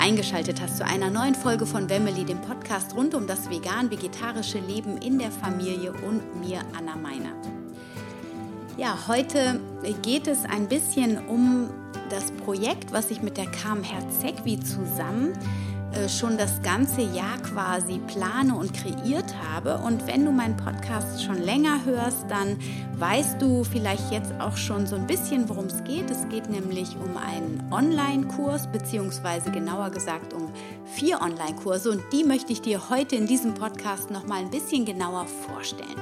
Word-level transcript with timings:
eingeschaltet 0.00 0.62
hast 0.62 0.78
zu 0.78 0.86
einer 0.86 1.10
neuen 1.10 1.34
Folge 1.34 1.66
von 1.66 1.90
Wemmeli, 1.90 2.24
dem 2.24 2.40
Podcast 2.40 2.96
rund 2.96 3.14
um 3.14 3.26
das 3.26 3.50
vegan-vegetarische 3.50 4.58
Leben 4.58 4.96
in 4.96 5.18
der 5.18 5.30
Familie 5.30 5.92
und 5.92 6.40
mir, 6.40 6.60
Anna 6.76 6.96
Meinert. 6.96 7.46
Ja, 8.78 8.96
heute 9.08 9.60
geht 10.00 10.26
es 10.26 10.46
ein 10.46 10.68
bisschen 10.68 11.18
um 11.28 11.68
das 12.08 12.32
Projekt, 12.32 12.92
was 12.92 13.10
ich 13.10 13.20
mit 13.20 13.36
der 13.36 13.44
Carmen 13.46 13.84
Herzegwi 13.84 14.58
zusammen 14.60 15.34
schon 16.08 16.36
das 16.36 16.62
ganze 16.62 17.02
Jahr 17.02 17.38
quasi 17.38 17.98
plane 18.06 18.54
und 18.54 18.72
kreiert 18.72 19.34
habe. 19.50 19.78
Und 19.78 20.06
wenn 20.06 20.24
du 20.24 20.32
meinen 20.32 20.56
Podcast 20.56 21.24
schon 21.24 21.42
länger 21.42 21.84
hörst, 21.84 22.24
dann 22.28 22.58
weißt 22.98 23.40
du 23.40 23.64
vielleicht 23.64 24.10
jetzt 24.10 24.32
auch 24.38 24.56
schon 24.56 24.86
so 24.86 24.96
ein 24.96 25.06
bisschen, 25.06 25.48
worum 25.48 25.66
es 25.66 25.82
geht. 25.84 26.10
Es 26.10 26.28
geht 26.28 26.48
nämlich 26.48 26.96
um 26.96 27.16
einen 27.16 27.62
Online-Kurs, 27.70 28.68
beziehungsweise 28.68 29.50
genauer 29.50 29.90
gesagt 29.90 30.32
um 30.32 30.50
vier 30.84 31.20
Online-Kurse. 31.20 31.90
Und 31.90 32.02
die 32.12 32.24
möchte 32.24 32.52
ich 32.52 32.62
dir 32.62 32.90
heute 32.90 33.16
in 33.16 33.26
diesem 33.26 33.54
Podcast 33.54 34.10
noch 34.10 34.26
mal 34.26 34.40
ein 34.40 34.50
bisschen 34.50 34.84
genauer 34.84 35.26
vorstellen. 35.26 36.00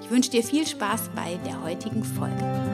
Ich 0.00 0.10
wünsche 0.10 0.30
dir 0.30 0.42
viel 0.42 0.66
Spaß 0.66 1.10
bei 1.14 1.38
der 1.46 1.62
heutigen 1.62 2.04
Folge. 2.04 2.73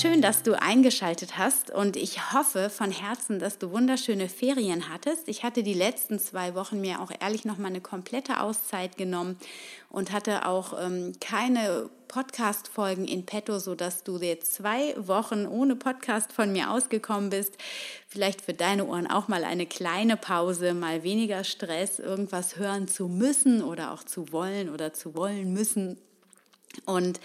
Schön, 0.00 0.22
dass 0.22 0.44
du 0.44 0.60
eingeschaltet 0.60 1.38
hast 1.38 1.70
und 1.70 1.96
ich 1.96 2.32
hoffe 2.32 2.70
von 2.70 2.92
Herzen, 2.92 3.40
dass 3.40 3.58
du 3.58 3.72
wunderschöne 3.72 4.28
Ferien 4.28 4.88
hattest. 4.88 5.26
Ich 5.26 5.42
hatte 5.42 5.64
die 5.64 5.74
letzten 5.74 6.20
zwei 6.20 6.54
Wochen 6.54 6.80
mir 6.80 7.00
auch 7.00 7.10
ehrlich 7.20 7.44
noch 7.44 7.58
mal 7.58 7.66
eine 7.66 7.80
komplette 7.80 8.38
Auszeit 8.38 8.96
genommen 8.96 9.36
und 9.90 10.12
hatte 10.12 10.46
auch 10.46 10.80
ähm, 10.80 11.14
keine 11.20 11.90
Podcast-Folgen 12.06 13.06
in 13.06 13.26
petto, 13.26 13.58
sodass 13.58 14.04
du 14.04 14.18
jetzt 14.18 14.54
zwei 14.54 14.94
Wochen 14.96 15.46
ohne 15.46 15.74
Podcast 15.74 16.32
von 16.32 16.52
mir 16.52 16.70
ausgekommen 16.70 17.30
bist. 17.30 17.54
Vielleicht 18.06 18.42
für 18.42 18.54
deine 18.54 18.86
Ohren 18.86 19.08
auch 19.08 19.26
mal 19.26 19.42
eine 19.42 19.66
kleine 19.66 20.16
Pause, 20.16 20.74
mal 20.74 21.02
weniger 21.02 21.42
Stress, 21.42 21.98
irgendwas 21.98 22.56
hören 22.56 22.86
zu 22.86 23.08
müssen 23.08 23.64
oder 23.64 23.92
auch 23.92 24.04
zu 24.04 24.30
wollen 24.30 24.70
oder 24.70 24.92
zu 24.92 25.16
wollen 25.16 25.52
müssen. 25.52 25.98
Und 26.84 27.18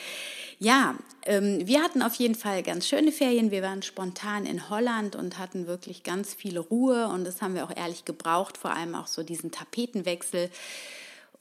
ja, 0.63 0.95
ähm, 1.25 1.67
wir 1.67 1.81
hatten 1.81 2.01
auf 2.01 2.15
jeden 2.15 2.35
Fall 2.35 2.63
ganz 2.63 2.87
schöne 2.87 3.11
Ferien. 3.11 3.51
Wir 3.51 3.61
waren 3.61 3.81
spontan 3.81 4.45
in 4.45 4.69
Holland 4.69 5.15
und 5.15 5.37
hatten 5.37 5.67
wirklich 5.67 6.03
ganz 6.03 6.33
viel 6.33 6.57
Ruhe 6.57 7.07
und 7.09 7.25
das 7.25 7.41
haben 7.41 7.53
wir 7.53 7.65
auch 7.65 7.75
ehrlich 7.75 8.05
gebraucht, 8.05 8.57
vor 8.57 8.71
allem 8.71 8.95
auch 8.95 9.07
so 9.07 9.23
diesen 9.23 9.51
Tapetenwechsel. 9.51 10.49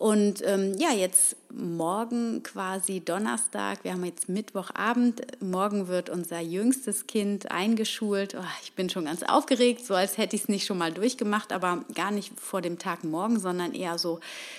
Und 0.03 0.43
ähm, 0.45 0.75
ja, 0.81 0.91
jetzt 0.91 1.37
morgen 1.49 2.43
quasi 2.43 2.99
Donnerstag, 2.99 3.85
wir 3.85 3.93
haben 3.93 4.05
jetzt 4.05 4.29
Mittwochabend, 4.29 5.41
morgen 5.41 5.87
wird 5.87 6.11
unser 6.11 6.41
jüngstes 6.41 7.07
Kind 7.07 7.53
eingeschult. 7.53 8.35
Oh, 8.35 8.43
ich 8.65 8.73
bin 8.73 8.91
schon 8.91 9.05
ganz 9.05 9.23
aufgeregt, 9.23 9.87
so 9.87 9.95
als 9.95 10.19
hätte 10.19 10.35
ich 10.35 10.43
es 10.43 10.49
nicht 10.49 10.67
schon 10.67 10.79
mal 10.79 10.93
durchgemacht, 10.93 11.53
aber 11.53 11.85
gar 11.95 12.11
nicht 12.11 12.33
vor 12.41 12.61
dem 12.61 12.81
Tag 12.81 13.05
morgen, 13.05 13.39
sondern 13.39 13.75
eher 13.75 13.97
so 13.97 14.19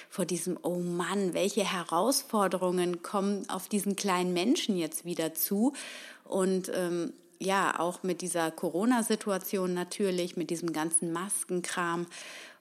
vor 0.09 0.23
diesem, 0.23 0.57
oh 0.61 0.77
Mann, 0.77 1.33
welche 1.33 1.69
Herausforderungen 1.69 3.03
kommen 3.03 3.43
auf 3.49 3.67
diesen 3.67 3.97
kleinen 3.97 4.31
Menschen 4.31 4.77
jetzt 4.77 5.03
wieder 5.03 5.33
zu. 5.33 5.73
Und 6.23 6.71
ähm, 6.73 7.11
ja, 7.39 7.77
auch 7.81 8.01
mit 8.01 8.21
dieser 8.21 8.49
Corona-Situation 8.49 9.73
natürlich, 9.73 10.37
mit 10.37 10.49
diesem 10.49 10.71
ganzen 10.71 11.11
Maskenkram. 11.11 12.07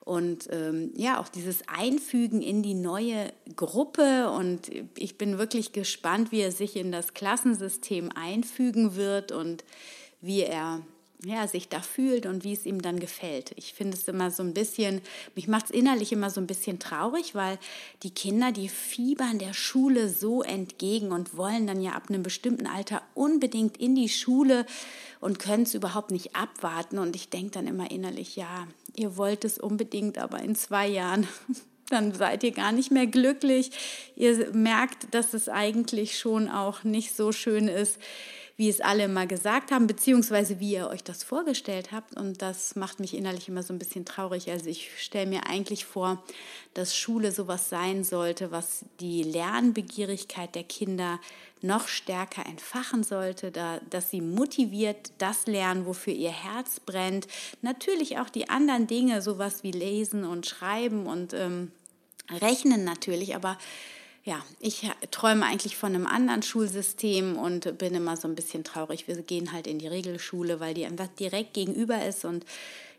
Und 0.04 0.48
ähm, 0.50 0.90
ja, 0.96 1.20
auch 1.20 1.28
dieses 1.28 1.68
Einfügen 1.68 2.42
in 2.42 2.62
die 2.62 2.74
neue 2.74 3.32
Gruppe. 3.54 4.30
Und 4.30 4.70
ich 4.96 5.16
bin 5.16 5.38
wirklich 5.38 5.72
gespannt, 5.72 6.32
wie 6.32 6.40
er 6.40 6.52
sich 6.52 6.76
in 6.76 6.90
das 6.90 7.14
Klassensystem 7.14 8.10
einfügen 8.12 8.96
wird 8.96 9.30
und 9.30 9.64
wie 10.20 10.42
er 10.42 10.82
ja, 11.24 11.46
sich 11.46 11.68
da 11.68 11.80
fühlt 11.80 12.26
und 12.26 12.42
wie 12.42 12.52
es 12.52 12.66
ihm 12.66 12.82
dann 12.82 12.98
gefällt. 12.98 13.52
Ich 13.56 13.74
finde 13.74 13.96
es 13.96 14.08
immer 14.08 14.30
so 14.30 14.42
ein 14.42 14.54
bisschen, 14.54 15.00
mich 15.36 15.46
macht 15.46 15.66
es 15.66 15.70
innerlich 15.70 16.12
immer 16.12 16.30
so 16.30 16.40
ein 16.40 16.48
bisschen 16.48 16.80
traurig, 16.80 17.34
weil 17.34 17.58
die 18.02 18.10
Kinder, 18.10 18.50
die 18.50 18.68
fiebern 18.68 19.38
der 19.38 19.54
Schule 19.54 20.08
so 20.08 20.42
entgegen 20.42 21.12
und 21.12 21.36
wollen 21.36 21.66
dann 21.66 21.80
ja 21.80 21.92
ab 21.92 22.04
einem 22.08 22.24
bestimmten 22.24 22.66
Alter 22.66 23.02
unbedingt 23.14 23.76
in 23.76 23.94
die 23.94 24.08
Schule 24.08 24.66
und 25.20 25.38
können 25.38 25.62
es 25.62 25.74
überhaupt 25.74 26.10
nicht 26.10 26.34
abwarten. 26.34 26.98
Und 26.98 27.14
ich 27.14 27.28
denke 27.28 27.52
dann 27.52 27.68
immer 27.68 27.90
innerlich, 27.90 28.34
ja, 28.34 28.66
ihr 28.96 29.16
wollt 29.16 29.44
es 29.44 29.58
unbedingt, 29.58 30.18
aber 30.18 30.40
in 30.40 30.56
zwei 30.56 30.88
Jahren 30.88 31.28
dann 31.88 32.14
seid 32.14 32.42
ihr 32.42 32.52
gar 32.52 32.72
nicht 32.72 32.90
mehr 32.90 33.06
glücklich. 33.06 33.70
Ihr 34.16 34.52
merkt, 34.52 35.14
dass 35.14 35.34
es 35.34 35.48
eigentlich 35.48 36.18
schon 36.18 36.48
auch 36.48 36.82
nicht 36.82 37.14
so 37.14 37.30
schön 37.30 37.68
ist, 37.68 37.98
wie 38.56 38.68
es 38.68 38.80
alle 38.80 39.04
immer 39.04 39.26
gesagt 39.26 39.70
haben, 39.70 39.86
beziehungsweise 39.86 40.60
wie 40.60 40.72
ihr 40.72 40.88
euch 40.88 41.02
das 41.02 41.22
vorgestellt 41.22 41.92
habt. 41.92 42.16
Und 42.16 42.42
das 42.42 42.76
macht 42.76 43.00
mich 43.00 43.14
innerlich 43.14 43.48
immer 43.48 43.62
so 43.62 43.72
ein 43.72 43.78
bisschen 43.78 44.04
traurig. 44.04 44.50
Also 44.50 44.68
ich 44.68 44.90
stelle 44.98 45.26
mir 45.26 45.46
eigentlich 45.46 45.84
vor, 45.84 46.22
dass 46.74 46.96
Schule 46.96 47.32
sowas 47.32 47.68
sein 47.68 48.04
sollte, 48.04 48.50
was 48.50 48.84
die 49.00 49.22
Lernbegierigkeit 49.22 50.54
der 50.54 50.64
Kinder 50.64 51.18
noch 51.62 51.86
stärker 51.88 52.44
entfachen 52.44 53.04
sollte, 53.04 53.52
da, 53.52 53.80
dass 53.88 54.10
sie 54.10 54.20
motiviert 54.20 55.12
das 55.18 55.46
lernen, 55.46 55.86
wofür 55.86 56.12
ihr 56.12 56.32
Herz 56.32 56.80
brennt. 56.80 57.28
Natürlich 57.62 58.18
auch 58.18 58.28
die 58.28 58.50
anderen 58.50 58.86
Dinge, 58.88 59.22
sowas 59.22 59.62
wie 59.62 59.70
Lesen 59.70 60.24
und 60.24 60.46
Schreiben 60.46 61.06
und 61.06 61.34
ähm, 61.34 61.70
Rechnen 62.30 62.84
natürlich, 62.84 63.36
aber 63.36 63.58
ja, 64.24 64.40
ich 64.60 64.88
träume 65.10 65.44
eigentlich 65.46 65.76
von 65.76 65.94
einem 65.94 66.06
anderen 66.06 66.42
Schulsystem 66.42 67.36
und 67.36 67.76
bin 67.78 67.94
immer 67.94 68.16
so 68.16 68.28
ein 68.28 68.36
bisschen 68.36 68.62
traurig. 68.62 69.08
Wir 69.08 69.16
gehen 69.22 69.52
halt 69.52 69.66
in 69.66 69.78
die 69.78 69.88
Regelschule, 69.88 70.60
weil 70.60 70.74
die 70.74 70.86
einfach 70.86 71.08
direkt 71.08 71.54
gegenüber 71.54 72.04
ist 72.04 72.24
und 72.24 72.44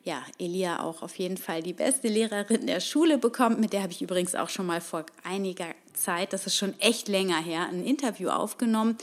ja, 0.04 0.22
Elia 0.38 0.84
auch 0.84 1.02
auf 1.02 1.18
jeden 1.18 1.38
Fall 1.38 1.64
die 1.64 1.72
beste 1.72 2.10
Lehrerin 2.10 2.68
der 2.68 2.82
Schule 2.82 3.18
bekommt. 3.18 3.60
Mit 3.60 3.72
der 3.72 3.84
habe 3.84 3.94
ich 3.94 4.02
übrigens 4.02 4.36
auch 4.36 4.50
schon 4.50 4.66
mal 4.66 4.82
vor 4.82 5.06
einiger 5.24 5.68
Zeit, 5.94 6.34
das 6.34 6.46
ist 6.46 6.58
schon 6.58 6.78
echt 6.80 7.08
länger 7.08 7.42
her, 7.42 7.70
ein 7.70 7.86
Interview 7.86 8.28
aufgenommen. 8.28 8.98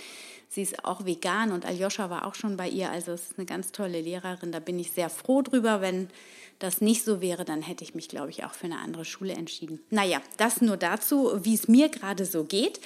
Sie 0.51 0.63
ist 0.63 0.85
auch 0.85 1.07
vegan 1.07 1.53
und 1.53 1.65
Aljoscha 1.65 2.11
war 2.11 2.27
auch 2.27 2.35
schon 2.35 2.57
bei 2.57 2.69
ihr. 2.69 2.91
Also 2.91 3.13
es 3.13 3.31
ist 3.31 3.39
eine 3.39 3.47
ganz 3.47 3.71
tolle 3.71 4.01
Lehrerin. 4.01 4.51
Da 4.51 4.59
bin 4.59 4.81
ich 4.81 4.91
sehr 4.91 5.09
froh 5.09 5.43
drüber, 5.43 5.81
wenn 5.81 6.09
das 6.61 6.81
nicht 6.81 7.05
so 7.05 7.21
wäre, 7.21 7.45
dann 7.45 7.63
hätte 7.63 7.83
ich 7.83 7.95
mich, 7.95 8.09
glaube 8.09 8.31
ich, 8.31 8.45
auch 8.45 8.55
für 8.55 8.67
eine 8.67 8.79
andere 8.79 9.05
Schule 9.05 9.33
entschieden. 9.33 9.81
Naja, 9.91 10.21
das 10.37 10.61
nur 10.61 10.77
dazu, 10.77 11.33
wie 11.43 11.55
es 11.55 11.67
mir 11.67 11.89
gerade 11.89 12.25
so 12.25 12.45
geht. 12.45 12.81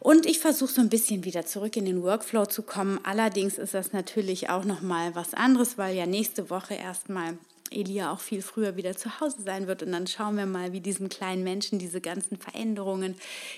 Und 0.00 0.26
ich 0.26 0.38
versuche 0.38 0.72
so 0.72 0.80
ein 0.80 0.88
bisschen 0.88 1.24
wieder 1.24 1.44
zurück 1.44 1.76
in 1.76 1.84
den 1.84 2.02
Workflow 2.02 2.46
zu 2.46 2.62
kommen. 2.62 3.00
Allerdings 3.02 3.58
ist 3.58 3.74
das 3.74 3.92
natürlich 3.92 4.48
auch 4.48 4.64
noch 4.64 4.80
mal 4.80 5.14
was 5.16 5.34
anderes, 5.34 5.76
weil 5.76 5.96
ja 5.96 6.06
nächste 6.06 6.50
Woche 6.50 6.74
erstmal 6.74 7.36
Elia 7.70 8.12
auch 8.12 8.20
viel 8.20 8.42
früher 8.42 8.76
wieder 8.76 8.96
zu 8.96 9.20
Hause 9.20 9.42
sein 9.42 9.66
wird. 9.66 9.82
Und 9.82 9.92
dann 9.92 10.06
schauen 10.06 10.36
wir 10.36 10.46
mal, 10.46 10.72
wie 10.72 10.80
diesen 10.80 11.08
kleinen 11.08 11.44
Menschen 11.44 11.78
diese 11.78 12.00
ganzen 12.00 12.36
Veränderungen, 12.36 13.14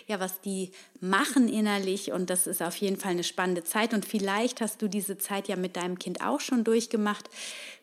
ja, 0.06 0.20
was 0.20 0.40
die 0.40 0.70
machen 1.00 1.48
innerlich. 1.48 2.12
Und 2.12 2.30
das 2.30 2.46
ist 2.46 2.62
auf 2.62 2.76
jeden 2.76 2.96
Fall 2.96 3.12
eine 3.12 3.24
spannende 3.24 3.64
Zeit. 3.64 3.94
Und 3.94 4.04
vielleicht 4.04 4.60
hast 4.60 4.82
du 4.82 4.88
diese 4.88 5.18
Zeit 5.18 5.48
ja 5.48 5.56
mit 5.56 5.76
deinem 5.76 5.98
Kind 5.98 6.20
auch 6.22 6.40
schon 6.40 6.64
durchgemacht. 6.64 7.28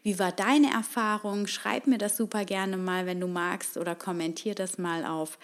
Wie 0.04 0.20
war 0.20 0.32
deine 0.32 0.72
Erfahrung? 0.72 1.48
Schreib 1.48 1.88
mir 1.88 1.98
das 1.98 2.18
super 2.18 2.46
gerne 2.46 2.78
mal, 2.78 3.06
wenn 3.06 3.20
du 3.20 3.28
magst, 3.28 3.78
oder 3.78 3.96
kommentier 3.96 4.56
das 4.56 4.78
mal 4.78 5.06
auf 5.06 5.38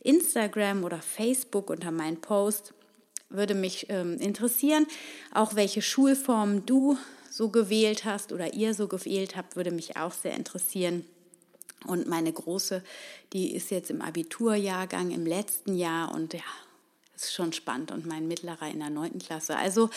Instagram 0.00 0.84
oder 0.84 1.00
Facebook 1.00 1.70
unter 1.70 1.90
meinen 1.90 2.20
Post. 2.20 2.72
Würde 3.28 3.54
mich 3.54 3.86
ähm, 3.88 4.18
interessieren, 4.18 4.86
auch 5.34 5.56
welche 5.56 5.82
Schulformen 5.82 6.64
du 6.64 6.96
so 7.36 7.50
gewählt 7.50 8.06
hast 8.06 8.32
oder 8.32 8.54
ihr 8.54 8.72
so 8.72 8.88
gewählt 8.88 9.36
habt, 9.36 9.56
würde 9.56 9.70
mich 9.70 9.98
auch 9.98 10.12
sehr 10.12 10.34
interessieren. 10.34 11.04
Und 11.86 12.08
meine 12.08 12.32
Große, 12.32 12.82
die 13.34 13.54
ist 13.54 13.70
jetzt 13.70 13.90
im 13.90 14.00
Abiturjahrgang 14.00 15.10
im 15.10 15.26
letzten 15.26 15.76
Jahr 15.76 16.14
und 16.14 16.32
ja, 16.32 16.40
ist 17.14 17.34
schon 17.34 17.52
spannend. 17.52 17.90
Und 17.90 18.06
mein 18.06 18.26
Mittlerer 18.26 18.68
in 18.70 18.78
der 18.78 18.88
neunten 18.88 19.18
Klasse. 19.18 19.54
Also 19.56 19.90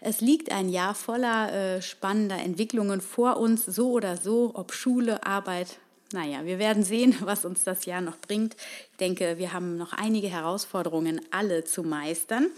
es 0.00 0.20
liegt 0.20 0.52
ein 0.52 0.68
Jahr 0.68 0.94
voller 0.94 1.52
äh, 1.52 1.82
spannender 1.82 2.36
Entwicklungen 2.36 3.00
vor 3.00 3.38
uns, 3.38 3.64
so 3.64 3.92
oder 3.92 4.18
so, 4.18 4.52
ob 4.52 4.74
Schule, 4.74 5.24
Arbeit. 5.24 5.78
Naja, 6.12 6.44
wir 6.44 6.58
werden 6.58 6.82
sehen, 6.82 7.16
was 7.20 7.46
uns 7.46 7.64
das 7.64 7.86
Jahr 7.86 8.02
noch 8.02 8.18
bringt. 8.18 8.54
Ich 8.90 8.98
denke, 8.98 9.38
wir 9.38 9.54
haben 9.54 9.78
noch 9.78 9.94
einige 9.94 10.28
Herausforderungen 10.28 11.22
alle 11.30 11.64
zu 11.64 11.84
meistern. 11.84 12.50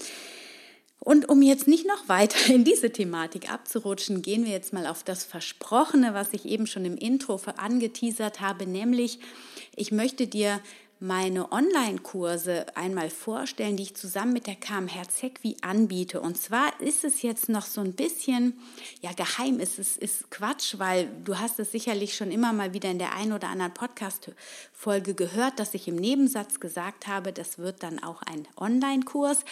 Und 1.01 1.29
um 1.29 1.43
jetzt 1.43 1.69
nicht 1.69 1.87
noch 1.87 2.09
weiter 2.09 2.39
in 2.53 2.65
diese 2.65 2.91
Thematik 2.91 3.53
abzurutschen, 3.53 4.23
gehen 4.23 4.45
wir 4.45 4.53
jetzt 4.53 4.73
mal 4.73 4.87
auf 4.87 5.03
das 5.03 5.25
Versprochene, 5.25 6.15
was 6.15 6.33
ich 6.33 6.45
eben 6.47 6.67
schon 6.67 6.85
im 6.85 6.97
Intro 6.97 7.41
angeteasert 7.57 8.41
habe, 8.41 8.67
nämlich 8.67 9.19
ich 9.77 9.93
möchte 9.93 10.27
dir 10.27 10.61
meine 11.05 11.53
Online-Kurse 11.53 12.65
einmal 12.77 13.11
vorstellen, 13.11 13.77
die 13.77 13.83
ich 13.83 13.95
zusammen 13.95 14.33
mit 14.33 14.47
der 14.47 14.55
KM 14.55 14.89
Herzegwi 14.89 15.55
anbiete. 15.61 16.19
Und 16.19 16.39
zwar 16.39 16.81
ist 16.81 17.05
es 17.05 17.21
jetzt 17.21 17.51
noch 17.51 17.67
so 17.67 17.83
ein 17.83 17.93
bisschen, 17.93 18.59
ja, 19.03 19.13
geheim 19.13 19.61
ist 19.61 19.79
es 19.79 19.99
ist 19.99 20.31
Quatsch, 20.31 20.79
weil 20.79 21.11
du 21.23 21.39
hast 21.39 21.59
es 21.59 21.73
sicherlich 21.73 22.17
schon 22.17 22.31
immer 22.31 22.55
mal 22.55 22.73
wieder 22.73 22.91
in 22.91 22.99
der 22.99 23.15
einen 23.15 23.35
oder 23.35 23.49
anderen 23.49 23.75
Podcast-Folge 23.75 25.13
gehört, 25.13 25.59
dass 25.59 25.75
ich 25.75 25.89
im 25.89 25.97
Nebensatz 25.97 26.59
gesagt 26.59 27.07
habe, 27.07 27.35
das 27.35 27.59
wird 27.59 27.83
dann 27.83 28.03
auch 28.03 28.23
ein 28.23 28.49
Online-Kurs. 28.57 29.45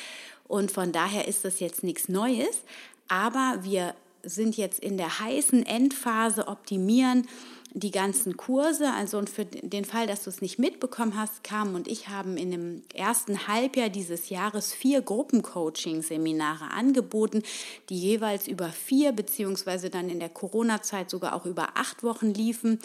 Und 0.48 0.72
von 0.72 0.90
daher 0.90 1.28
ist 1.28 1.44
das 1.44 1.60
jetzt 1.60 1.84
nichts 1.84 2.08
Neues. 2.08 2.62
Aber 3.08 3.58
wir 3.60 3.94
sind 4.22 4.56
jetzt 4.56 4.80
in 4.80 4.96
der 4.96 5.18
heißen 5.18 5.66
Endphase, 5.66 6.48
optimieren 6.48 7.28
die 7.74 7.90
ganzen 7.90 8.36
Kurse. 8.36 8.92
Also 8.92 9.18
und 9.18 9.30
für 9.30 9.44
den 9.44 9.84
Fall, 9.84 10.06
dass 10.06 10.22
du 10.24 10.30
es 10.30 10.40
nicht 10.40 10.58
mitbekommen 10.58 11.16
hast, 11.16 11.44
Carmen 11.44 11.74
und 11.74 11.88
ich 11.88 12.08
haben 12.08 12.36
in 12.36 12.50
dem 12.50 12.82
ersten 12.94 13.48
Halbjahr 13.48 13.88
dieses 13.88 14.28
Jahres 14.28 14.72
vier 14.72 15.00
Gruppencoaching-Seminare 15.02 16.70
angeboten, 16.72 17.42
die 17.88 17.98
jeweils 17.98 18.48
über 18.48 18.68
vier 18.68 19.12
beziehungsweise 19.12 19.90
dann 19.90 20.10
in 20.10 20.20
der 20.20 20.28
Corona-Zeit 20.28 21.10
sogar 21.10 21.34
auch 21.34 21.46
über 21.46 21.76
acht 21.76 22.02
Wochen 22.02 22.34
liefen. 22.34 22.78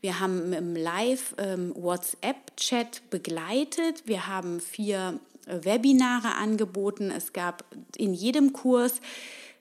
Wir 0.00 0.20
haben 0.20 0.52
im 0.52 0.76
Live-WhatsApp-Chat 0.76 2.96
ähm, 2.96 3.02
begleitet. 3.10 4.02
Wir 4.06 4.26
haben 4.26 4.60
vier 4.60 5.20
Webinare 5.46 6.36
angeboten. 6.36 7.10
Es 7.10 7.32
gab 7.32 7.64
in 7.96 8.14
jedem 8.14 8.52
Kurs 8.52 9.00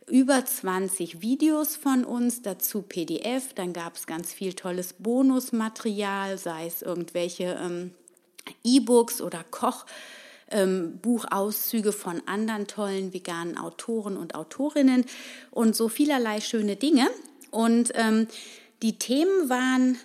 über 0.10 0.46
20 0.46 1.22
Videos 1.22 1.76
von 1.76 2.04
uns, 2.04 2.42
dazu 2.42 2.82
PDF, 2.82 3.54
dann 3.54 3.74
gab 3.74 3.96
es 3.96 4.08
ganz 4.08 4.34
viel 4.34 4.54
tolles 4.54 4.94
Bonusmaterial, 4.94 6.38
sei 6.38 6.66
es 6.68 6.82
irgendwelche 6.82 7.60
ähm, 7.62 7.92
E-Books 8.64 9.22
oder 9.22 9.46
Kochbuchauszüge 10.50 11.90
ähm, 11.90 11.96
von 11.96 12.22
anderen 12.26 12.68
tollen 12.68 13.14
veganen 13.14 13.58
Autoren 13.58 14.18
und 14.18 14.36
Autorinnen 14.36 15.06
und 15.52 15.76
so 15.76 15.90
vielerlei 15.90 16.42
schöne 16.42 16.76
Dinge. 16.76 17.08
Und 17.52 17.92
ähm, 17.96 18.28
die 18.82 18.98
Themen 18.98 19.50
waren 19.50 19.98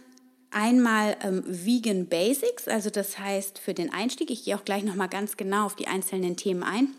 einmal 0.51 1.17
ähm, 1.23 1.43
Vegan 1.47 2.07
Basics, 2.07 2.69
also 2.69 2.91
das 2.91 3.19
heißt 3.19 3.59
für 3.59 3.75
den 3.75 3.93
Einstieg, 3.93 4.31
ich 4.31 4.45
gehe 4.45 4.57
auch 4.57 4.65
gleich 4.65 4.85
nochmal 4.85 5.09
ganz 5.09 5.37
genau 5.37 5.67
auf 5.67 5.77
die 5.77 5.89
einzelnen 5.89 6.37
Themen 6.37 6.63
ein 6.63 6.95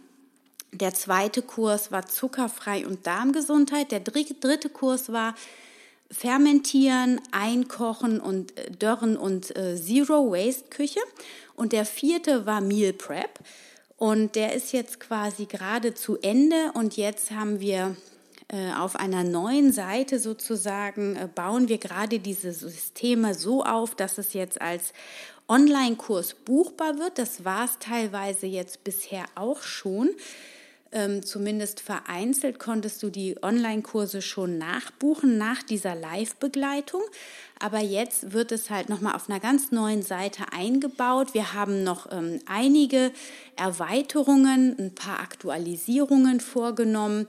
der 0.71 0.93
zweite 0.93 1.41
Kurs 1.41 1.91
war 1.91 2.05
zuckerfrei 2.07 2.85
und 2.85 3.07
Darmgesundheit. 3.07 3.91
Der 3.91 3.99
dritte 3.99 4.69
Kurs 4.69 5.11
war 5.11 5.35
Fermentieren, 6.11 7.21
Einkochen 7.31 8.19
und 8.19 8.57
äh, 8.57 8.71
Dörren 8.71 9.15
und 9.15 9.55
äh, 9.55 9.75
Zero 9.75 10.31
Waste 10.31 10.69
Küche. 10.69 10.99
Und 11.55 11.71
der 11.71 11.85
vierte 11.85 12.45
war 12.45 12.61
Meal 12.61 12.93
Prep. 12.93 13.39
Und 13.97 14.35
der 14.35 14.53
ist 14.53 14.71
jetzt 14.71 14.99
quasi 14.99 15.45
gerade 15.45 15.93
zu 15.93 16.17
Ende. 16.17 16.71
Und 16.73 16.97
jetzt 16.97 17.31
haben 17.31 17.59
wir 17.59 17.95
äh, 18.47 18.71
auf 18.73 18.95
einer 18.95 19.23
neuen 19.23 19.71
Seite 19.71 20.19
sozusagen, 20.19 21.17
bauen 21.35 21.67
wir 21.67 21.77
gerade 21.77 22.19
diese 22.19 22.53
Systeme 22.53 23.35
so 23.35 23.63
auf, 23.63 23.93
dass 23.93 24.17
es 24.17 24.33
jetzt 24.33 24.61
als 24.61 24.93
Online-Kurs 25.47 26.35
buchbar 26.45 26.97
wird. 26.97 27.19
Das 27.19 27.43
war 27.43 27.65
es 27.65 27.77
teilweise 27.79 28.47
jetzt 28.47 28.83
bisher 28.83 29.25
auch 29.35 29.61
schon. 29.61 30.09
Ähm, 30.91 31.23
zumindest 31.23 31.81
vereinzelt 31.81 32.57
konntest 32.57 33.03
du 33.03 33.11
die 33.11 33.35
Online-Kurse 33.43 34.23
schon 34.23 34.57
nachbuchen 34.57 35.37
nach 35.37 35.61
dieser 35.61 35.93
Live-Begleitung. 35.93 37.01
Aber 37.59 37.79
jetzt 37.79 38.33
wird 38.33 38.51
es 38.51 38.69
halt 38.69 38.89
nochmal 38.89 39.15
auf 39.15 39.29
einer 39.29 39.39
ganz 39.39 39.71
neuen 39.71 40.01
Seite 40.01 40.51
eingebaut. 40.51 41.33
Wir 41.33 41.53
haben 41.53 41.83
noch 41.83 42.11
ähm, 42.11 42.39
einige 42.47 43.11
Erweiterungen, 43.55 44.75
ein 44.79 44.95
paar 44.95 45.19
Aktualisierungen 45.19 46.39
vorgenommen. 46.39 47.27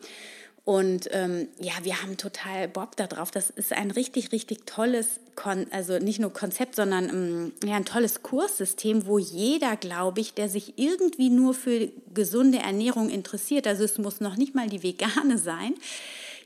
Und 0.70 1.08
ähm, 1.10 1.48
ja, 1.58 1.72
wir 1.82 2.00
haben 2.00 2.16
total 2.16 2.68
Bock 2.68 2.94
darauf. 2.94 3.32
Das 3.32 3.50
ist 3.50 3.72
ein 3.72 3.90
richtig, 3.90 4.30
richtig 4.30 4.66
tolles, 4.66 5.18
Kon 5.34 5.66
also 5.72 5.98
nicht 5.98 6.20
nur 6.20 6.32
Konzept, 6.32 6.76
sondern 6.76 7.08
ähm, 7.08 7.52
ja, 7.68 7.74
ein 7.74 7.84
tolles 7.84 8.22
Kurssystem, 8.22 9.04
wo 9.04 9.18
jeder, 9.18 9.74
glaube 9.74 10.20
ich, 10.20 10.32
der 10.32 10.48
sich 10.48 10.74
irgendwie 10.76 11.28
nur 11.28 11.54
für 11.54 11.88
gesunde 12.14 12.58
Ernährung 12.58 13.10
interessiert, 13.10 13.66
also 13.66 13.82
es 13.82 13.98
muss 13.98 14.20
noch 14.20 14.36
nicht 14.36 14.54
mal 14.54 14.68
die 14.68 14.84
vegane 14.84 15.38
sein, 15.38 15.74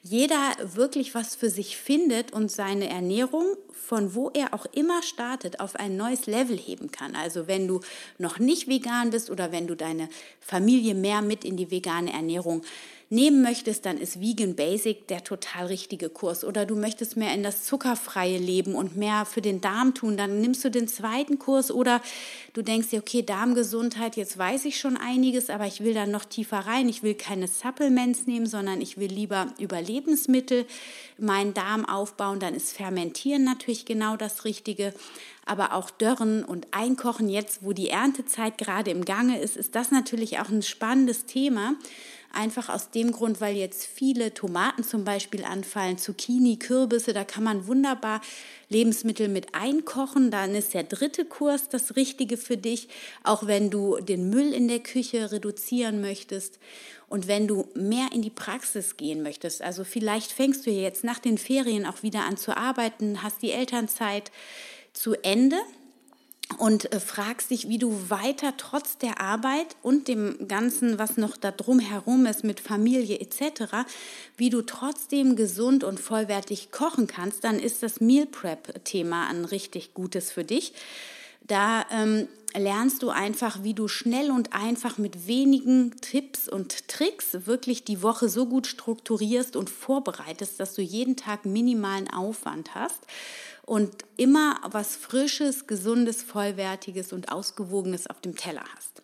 jeder 0.03 0.53
wirklich 0.75 1.15
was 1.15 1.35
für 1.35 1.51
sich 1.51 1.77
findet 1.77 2.33
und 2.33 2.51
seine 2.51 2.89
Ernährung, 2.89 3.45
von 3.73 4.15
wo 4.15 4.31
er 4.31 4.55
auch 4.55 4.65
immer 4.73 5.03
startet, 5.03 5.61
auf 5.61 5.77
ein 5.77 5.99
neues 5.99 6.25
Level 6.25 6.57
heben 6.57 6.91
kann. 6.91 7.15
Also 7.15 7.47
wenn 7.47 7.69
du 7.69 7.81
noch 8.17 8.39
nicht 8.39 8.69
vegan 8.69 9.11
bist 9.11 9.29
oder 9.29 9.53
wenn 9.53 9.67
du 9.67 9.75
deine 9.75 10.09
Familie 10.41 10.95
mehr 10.95 11.21
mit 11.21 11.45
in 11.45 11.59
die 11.59 11.71
vegane 11.71 12.13
Ernährung 12.13 12.63
nehmen 13.15 13.43
möchtest, 13.43 13.87
dann 13.87 13.97
ist 13.99 14.21
Vegan 14.21 14.55
Basic 14.57 15.09
der 15.09 15.25
total 15.25 15.67
richtige 15.67 16.09
Kurs. 16.09 16.45
Oder 16.45 16.67
du 16.67 16.77
möchtest 16.77 17.17
mehr 17.17 17.33
in 17.33 17.43
das 17.43 17.65
zuckerfreie 17.65 18.39
Leben 18.39 18.75
und 18.75 18.97
mehr 18.97 19.25
für 19.25 19.41
den 19.41 19.61
Darm 19.61 19.95
tun, 19.95 20.17
dann 20.17 20.41
nimmst 20.41 20.65
du 20.65 20.71
den 20.71 20.89
zweiten 20.89 21.39
Kurs. 21.39 21.71
Oder 21.71 22.03
du 22.53 22.63
denkst 22.63 22.89
dir, 22.89 22.99
okay, 22.99 23.23
Darmgesundheit, 23.23 24.17
jetzt 24.17 24.37
weiß 24.37 24.65
ich 24.67 24.79
schon 24.79 24.97
einiges, 24.97 25.49
aber 25.49 25.67
ich 25.67 25.83
will 25.83 25.95
dann 25.95 26.11
noch 26.11 26.25
tiefer 26.25 26.59
rein. 26.59 26.89
Ich 26.89 27.03
will 27.03 27.15
keine 27.15 27.49
Supplements 27.49 28.27
nehmen, 28.27 28.47
sondern 28.47 28.81
ich 28.81 28.99
will 28.99 29.11
lieber 29.11 29.47
über 29.59 29.81
Lebensmittel 29.81 30.67
meinen 31.17 31.55
Darm 31.55 31.87
aufbauen. 31.87 32.41
Dann 32.41 32.55
ist 32.55 32.73
Fermentieren 32.73 33.45
natürlich 33.45 33.87
genau 33.87 34.17
das 34.17 34.45
Richtige 34.45 34.93
aber 35.47 35.75
auch 35.75 35.91
Dörren 35.91 36.45
und 36.45 36.69
Einkochen 36.71 37.29
jetzt, 37.29 37.63
wo 37.63 37.73
die 37.73 37.91
Erntezeit 37.91 38.59
gerade 38.59 38.91
im 38.91 39.05
Gange 39.05 39.39
ist, 39.41 39.57
ist 39.57 39.75
das 39.75 39.91
natürlich 39.91 40.39
auch 40.39 40.49
ein 40.49 40.63
spannendes 40.63 41.27
Thema. 41.27 41.75
Einfach 42.35 42.69
aus 42.69 42.91
dem 42.91 43.13
Grund, 43.13 43.41
weil 43.41 43.57
jetzt 43.57 43.87
viele 43.87 44.35
Tomaten 44.35 44.83
zum 44.85 45.05
Beispiel 45.05 45.45
anfallen, 45.45 45.99
Zucchini, 45.99 46.59
Kürbisse, 46.59 47.13
da 47.13 47.25
kann 47.25 47.45
man 47.45 47.67
wunderbar 47.67 48.21
Lebensmittel 48.69 49.29
mit 49.29 49.55
einkochen. 49.55 50.31
Dann 50.31 50.55
ist 50.55 50.75
der 50.75 50.85
dritte 50.85 51.25
Kurs 51.25 51.69
das 51.69 51.97
Richtige 51.97 52.37
für 52.37 52.57
dich, 52.57 52.89
auch 53.23 53.47
wenn 53.47 53.71
du 53.71 53.99
den 53.99 54.31
Müll 54.31 54.53
in 54.53 54.69
der 54.69 54.81
Küche 54.81 55.33
reduzieren 55.33 56.01
möchtest. 56.01 56.59
Und 57.09 57.29
wenn 57.29 57.47
du 57.47 57.69
mehr 57.75 58.09
in 58.13 58.23
die 58.23 58.31
Praxis 58.31 58.97
gehen 58.97 59.23
möchtest, 59.23 59.63
also 59.63 59.85
vielleicht 59.85 60.33
fängst 60.33 60.67
du 60.67 60.71
jetzt 60.71 61.05
nach 61.05 61.19
den 61.19 61.39
Ferien 61.39 61.87
auch 61.87 62.03
wieder 62.03 62.25
an 62.25 62.37
zu 62.37 62.57
arbeiten, 62.57 63.23
hast 63.23 63.43
die 63.43 63.53
Elternzeit 63.53 64.33
zu 64.93 65.15
Ende 65.23 65.57
und 66.59 66.93
äh, 66.93 67.01
fragst 67.01 67.51
dich, 67.51 67.69
wie 67.69 67.79
du 67.79 68.11
weiter 68.11 68.55
trotz 68.57 68.99
der 68.99 69.21
Arbeit 69.21 69.77
und 69.83 70.09
dem 70.09 70.49
Ganzen, 70.49 70.99
was 70.99 71.17
noch 71.17 71.37
da 71.37 71.51
drum 71.51 71.79
herum 71.79 72.27
ist 72.27 72.45
mit 72.45 72.61
Familie 72.61 73.19
etc., 73.21 73.87
wie 74.37 74.51
du 74.51 74.63
trotzdem 74.63 75.37
gesund 75.37 75.85
und 75.85 76.01
vollwertig 76.01 76.71
kochen 76.71 77.07
kannst, 77.07 77.45
dann 77.45 77.59
ist 77.59 77.83
das 77.83 78.01
Meal 78.01 78.27
Prep-Thema 78.27 79.29
ein 79.29 79.45
richtig 79.45 79.95
gutes 79.95 80.31
für 80.33 80.45
dich. 80.45 80.73
Da 81.47 81.85
ähm, 81.91 82.29
lernst 82.57 83.03
du 83.03 83.11
einfach, 83.11 83.63
wie 83.63 83.75
du 83.75 83.89
schnell 83.89 84.31
und 84.31 84.55
einfach 84.55 84.97
mit 84.97 85.27
wenigen 85.27 85.95
Tipps 86.01 86.49
und 86.49 86.89
Tricks 86.89 87.47
wirklich 87.47 87.85
die 87.85 88.03
Woche 88.03 88.29
so 88.29 88.47
gut 88.47 88.67
strukturierst 88.67 89.57
und 89.57 89.69
vorbereitest, 89.69 90.59
dass 90.59 90.75
du 90.75 90.83
jeden 90.83 91.17
Tag 91.17 91.45
minimalen 91.45 92.09
Aufwand 92.11 92.75
hast 92.75 93.01
und 93.67 94.05
immer 94.17 94.61
was 94.71 94.97
Frisches, 94.97 95.67
Gesundes, 95.67 96.23
Vollwertiges 96.23 97.13
und 97.13 97.33
Ausgewogenes 97.33 98.07
auf 98.07 98.21
dem 98.21 98.37
Teller 98.37 98.65
hast. 98.77 99.03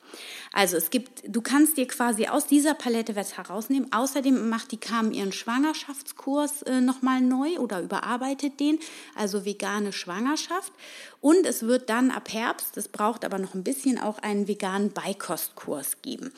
Also 0.52 0.76
es 0.76 0.90
gibt, 0.90 1.22
du 1.26 1.40
kannst 1.40 1.76
dir 1.76 1.86
quasi 1.86 2.26
aus 2.26 2.46
dieser 2.46 2.74
Palette 2.74 3.16
was 3.16 3.36
herausnehmen. 3.36 3.92
Außerdem 3.92 4.48
macht 4.48 4.72
die 4.72 4.76
Carmen 4.76 5.12
ihren 5.12 5.32
Schwangerschaftskurs 5.32 6.62
äh, 6.62 6.80
nochmal 6.80 7.20
neu 7.20 7.58
oder 7.58 7.80
überarbeitet 7.80 8.58
den, 8.60 8.78
also 9.14 9.44
vegane 9.44 9.92
Schwangerschaft. 9.92 10.72
Und 11.20 11.46
es 11.46 11.62
wird 11.62 11.88
dann 11.88 12.10
ab 12.10 12.32
Herbst, 12.32 12.76
das 12.76 12.88
braucht 12.88 13.24
aber 13.24 13.38
noch 13.38 13.54
ein 13.54 13.64
bisschen, 13.64 13.98
auch 13.98 14.18
einen 14.18 14.48
veganen 14.48 14.92
Beikostkurs 14.92 16.02
geben. 16.02 16.32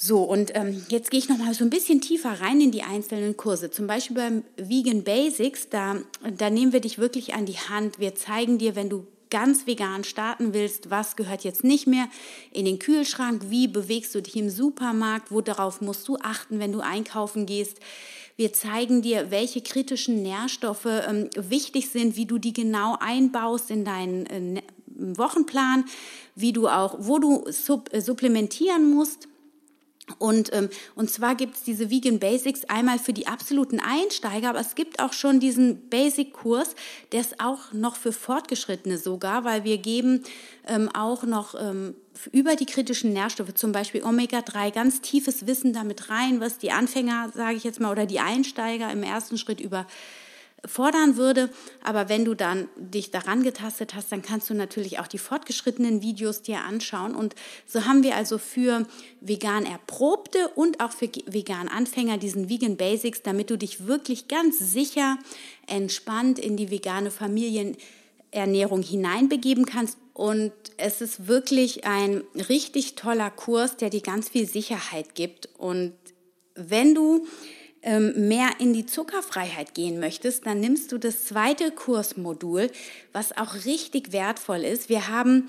So, 0.00 0.22
und 0.22 0.52
ähm, 0.54 0.80
jetzt 0.90 1.10
gehe 1.10 1.18
ich 1.18 1.28
noch 1.28 1.38
mal 1.38 1.52
so 1.54 1.64
ein 1.64 1.70
bisschen 1.70 2.00
tiefer 2.00 2.40
rein 2.40 2.60
in 2.60 2.70
die 2.70 2.84
einzelnen 2.84 3.36
Kurse. 3.36 3.72
Zum 3.72 3.88
Beispiel 3.88 4.14
beim 4.14 4.44
Vegan 4.56 5.02
Basics, 5.02 5.70
da, 5.70 5.96
da 6.36 6.50
nehmen 6.50 6.72
wir 6.72 6.78
dich 6.78 6.98
wirklich 6.98 7.34
an 7.34 7.46
die 7.46 7.58
Hand. 7.58 7.98
Wir 7.98 8.14
zeigen 8.14 8.58
dir, 8.58 8.76
wenn 8.76 8.88
du 8.88 9.08
ganz 9.28 9.66
vegan 9.66 10.04
starten 10.04 10.54
willst, 10.54 10.90
was 10.90 11.16
gehört 11.16 11.42
jetzt 11.42 11.64
nicht 11.64 11.88
mehr 11.88 12.06
in 12.52 12.64
den 12.64 12.78
Kühlschrank, 12.78 13.46
wie 13.48 13.66
bewegst 13.66 14.14
du 14.14 14.22
dich 14.22 14.36
im 14.36 14.50
Supermarkt, 14.50 15.32
worauf 15.32 15.80
musst 15.80 16.06
du 16.06 16.16
achten, 16.22 16.60
wenn 16.60 16.70
du 16.70 16.78
einkaufen 16.78 17.44
gehst. 17.44 17.78
Wir 18.36 18.52
zeigen 18.52 19.02
dir, 19.02 19.32
welche 19.32 19.62
kritischen 19.62 20.22
Nährstoffe 20.22 20.86
ähm, 20.86 21.28
wichtig 21.34 21.88
sind, 21.88 22.14
wie 22.14 22.26
du 22.26 22.38
die 22.38 22.52
genau 22.52 22.96
einbaust 23.00 23.68
in 23.68 23.84
deinen 23.84 24.26
äh, 24.26 24.62
Wochenplan, 24.94 25.86
wie 26.36 26.52
du 26.52 26.68
auch, 26.68 26.94
wo 27.00 27.18
du 27.18 27.46
äh, 27.46 28.00
supplementieren 28.00 28.94
musst 28.94 29.26
Und, 30.18 30.52
ähm, 30.52 30.70
und 30.94 31.10
zwar 31.10 31.34
gibt 31.34 31.56
es 31.56 31.62
diese 31.62 31.90
Vegan 31.90 32.18
Basics 32.18 32.64
einmal 32.64 32.98
für 32.98 33.12
die 33.12 33.26
absoluten 33.26 33.80
Einsteiger, 33.80 34.50
aber 34.50 34.60
es 34.60 34.74
gibt 34.74 35.00
auch 35.00 35.12
schon 35.12 35.40
diesen 35.40 35.88
Basic-Kurs, 35.88 36.74
der 37.12 37.20
ist 37.20 37.40
auch 37.40 37.72
noch 37.72 37.96
für 37.96 38.12
Fortgeschrittene 38.12 38.98
sogar, 38.98 39.44
weil 39.44 39.64
wir 39.64 39.78
geben 39.78 40.24
ähm, 40.66 40.88
auch 40.94 41.24
noch 41.24 41.54
ähm, 41.60 41.94
über 42.32 42.56
die 42.56 42.66
kritischen 42.66 43.12
Nährstoffe, 43.12 43.54
zum 43.54 43.72
Beispiel 43.72 44.02
Omega-3, 44.02 44.72
ganz 44.72 45.00
tiefes 45.00 45.46
Wissen 45.46 45.72
damit 45.72 46.10
rein, 46.10 46.40
was 46.40 46.58
die 46.58 46.72
Anfänger, 46.72 47.30
sage 47.34 47.56
ich 47.56 47.64
jetzt 47.64 47.80
mal, 47.80 47.92
oder 47.92 48.06
die 48.06 48.20
Einsteiger 48.20 48.90
im 48.90 49.02
ersten 49.02 49.38
Schritt 49.38 49.60
über 49.60 49.86
fordern 50.64 51.16
würde. 51.16 51.50
Aber 51.82 52.08
wenn 52.08 52.24
du 52.24 52.34
dann 52.34 52.68
dich 52.76 53.10
daran 53.10 53.42
getastet 53.42 53.94
hast, 53.94 54.10
dann 54.10 54.22
kannst 54.22 54.50
du 54.50 54.54
natürlich 54.54 54.98
auch 54.98 55.06
die 55.06 55.18
fortgeschrittenen 55.18 56.02
Videos 56.02 56.42
dir 56.42 56.60
anschauen. 56.60 57.14
Und 57.14 57.34
so 57.66 57.84
haben 57.84 58.02
wir 58.02 58.16
also 58.16 58.38
für 58.38 58.86
vegan 59.20 59.64
Erprobte 59.64 60.48
und 60.48 60.80
auch 60.80 60.92
für 60.92 61.08
vegan 61.26 61.68
Anfänger 61.68 62.18
diesen 62.18 62.48
Vegan 62.48 62.76
Basics, 62.76 63.22
damit 63.22 63.50
du 63.50 63.56
dich 63.56 63.86
wirklich 63.86 64.28
ganz 64.28 64.58
sicher 64.58 65.18
entspannt 65.66 66.38
in 66.38 66.56
die 66.56 66.70
vegane 66.70 67.10
Familienernährung 67.10 68.82
hineinbegeben 68.82 69.66
kannst. 69.66 69.98
Und 70.12 70.52
es 70.76 71.00
ist 71.00 71.28
wirklich 71.28 71.84
ein 71.84 72.24
richtig 72.48 72.96
toller 72.96 73.30
Kurs, 73.30 73.76
der 73.76 73.90
dir 73.90 74.00
ganz 74.00 74.28
viel 74.28 74.48
Sicherheit 74.48 75.14
gibt. 75.14 75.48
Und 75.58 75.92
wenn 76.56 76.94
du 76.94 77.26
mehr 77.82 78.48
in 78.58 78.72
die 78.72 78.86
Zuckerfreiheit 78.86 79.74
gehen 79.74 80.00
möchtest, 80.00 80.46
dann 80.46 80.60
nimmst 80.60 80.92
du 80.92 80.98
das 80.98 81.26
zweite 81.26 81.70
Kursmodul, 81.70 82.70
was 83.12 83.36
auch 83.36 83.64
richtig 83.64 84.12
wertvoll 84.12 84.64
ist. 84.64 84.88
Wir 84.88 85.08
haben 85.08 85.48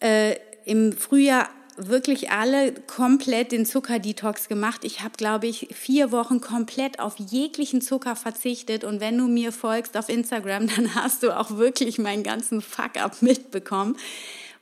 äh, 0.00 0.36
im 0.64 0.92
Frühjahr 0.92 1.48
wirklich 1.76 2.30
alle 2.30 2.72
komplett 2.72 3.52
den 3.52 3.64
Zuckerdetox 3.64 4.48
gemacht. 4.48 4.84
Ich 4.84 5.00
habe, 5.00 5.14
glaube 5.16 5.46
ich, 5.46 5.68
vier 5.72 6.12
Wochen 6.12 6.40
komplett 6.40 7.00
auf 7.00 7.16
jeglichen 7.18 7.80
Zucker 7.80 8.16
verzichtet. 8.16 8.84
Und 8.84 9.00
wenn 9.00 9.16
du 9.16 9.26
mir 9.26 9.52
folgst 9.52 9.96
auf 9.96 10.08
Instagram, 10.08 10.66
dann 10.76 10.94
hast 10.94 11.22
du 11.22 11.36
auch 11.36 11.56
wirklich 11.56 11.98
meinen 11.98 12.22
ganzen 12.22 12.60
Fuck-up 12.60 13.22
mitbekommen, 13.22 13.96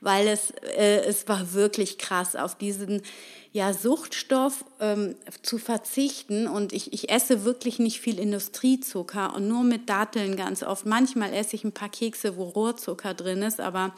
weil 0.01 0.27
es, 0.27 0.51
äh, 0.77 1.01
es 1.01 1.27
war 1.27 1.53
wirklich 1.53 1.97
krass 1.97 2.35
auf 2.35 2.55
diesen 2.57 3.01
ja, 3.51 3.73
Suchtstoff 3.73 4.63
ähm, 4.79 5.15
zu 5.41 5.57
verzichten. 5.57 6.47
Und 6.47 6.71
ich, 6.71 6.93
ich 6.93 7.09
esse 7.09 7.45
wirklich 7.45 7.79
nicht 7.79 7.99
viel 7.99 8.19
Industriezucker 8.19 9.35
und 9.35 9.47
nur 9.47 9.63
mit 9.63 9.89
Datteln 9.89 10.35
ganz 10.35 10.61
oft. 10.61 10.85
Manchmal 10.85 11.33
esse 11.33 11.55
ich 11.55 11.63
ein 11.63 11.71
paar 11.71 11.89
Kekse, 11.89 12.37
wo 12.37 12.43
Rohrzucker 12.43 13.15
drin 13.15 13.41
ist, 13.41 13.59
aber 13.59 13.95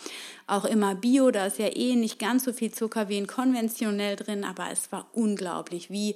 auch 0.48 0.64
immer 0.64 0.96
Bio. 0.96 1.32
Da 1.32 1.48
ist 1.48 1.60
ja 1.60 1.68
eh 1.68 1.96
nicht 1.96 2.18
ganz 2.18 2.46
so 2.46 2.54
viel 2.54 2.72
Zucker 2.72 3.10
wie 3.10 3.18
in 3.18 3.28
konventionell 3.28 4.16
drin, 4.16 4.46
aber 4.46 4.72
es 4.72 4.90
war 4.94 5.08
unglaublich, 5.12 5.90
wie 5.90 6.16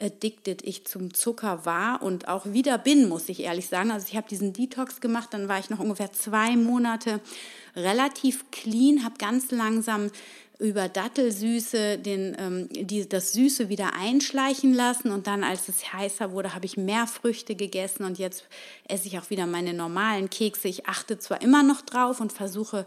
addicted 0.00 0.62
ich 0.62 0.84
zum 0.84 1.12
Zucker 1.12 1.64
war 1.64 2.02
und 2.02 2.28
auch 2.28 2.46
wieder 2.46 2.78
bin, 2.78 3.08
muss 3.08 3.28
ich 3.28 3.40
ehrlich 3.40 3.68
sagen. 3.68 3.90
Also 3.90 4.06
ich 4.08 4.16
habe 4.16 4.28
diesen 4.28 4.52
Detox 4.52 5.00
gemacht, 5.00 5.30
dann 5.32 5.48
war 5.48 5.58
ich 5.58 5.70
noch 5.70 5.80
ungefähr 5.80 6.12
zwei 6.12 6.56
Monate 6.56 7.20
relativ 7.74 8.50
clean, 8.50 9.04
habe 9.04 9.16
ganz 9.18 9.50
langsam 9.50 10.10
über 10.58 10.88
Dattelsüße 10.88 11.98
den, 11.98 12.36
ähm, 12.38 12.68
die, 12.70 13.08
das 13.08 13.32
Süße 13.32 13.68
wieder 13.68 13.94
einschleichen 13.94 14.72
lassen 14.72 15.10
und 15.10 15.26
dann, 15.26 15.44
als 15.44 15.68
es 15.68 15.92
heißer 15.92 16.32
wurde, 16.32 16.54
habe 16.54 16.66
ich 16.66 16.76
mehr 16.76 17.06
Früchte 17.06 17.54
gegessen 17.54 18.04
und 18.04 18.18
jetzt 18.18 18.44
esse 18.88 19.08
ich 19.08 19.18
auch 19.18 19.30
wieder 19.30 19.46
meine 19.46 19.74
normalen 19.74 20.30
Kekse. 20.30 20.68
Ich 20.68 20.86
achte 20.86 21.18
zwar 21.18 21.42
immer 21.42 21.62
noch 21.62 21.82
drauf 21.82 22.20
und 22.20 22.32
versuche 22.32 22.86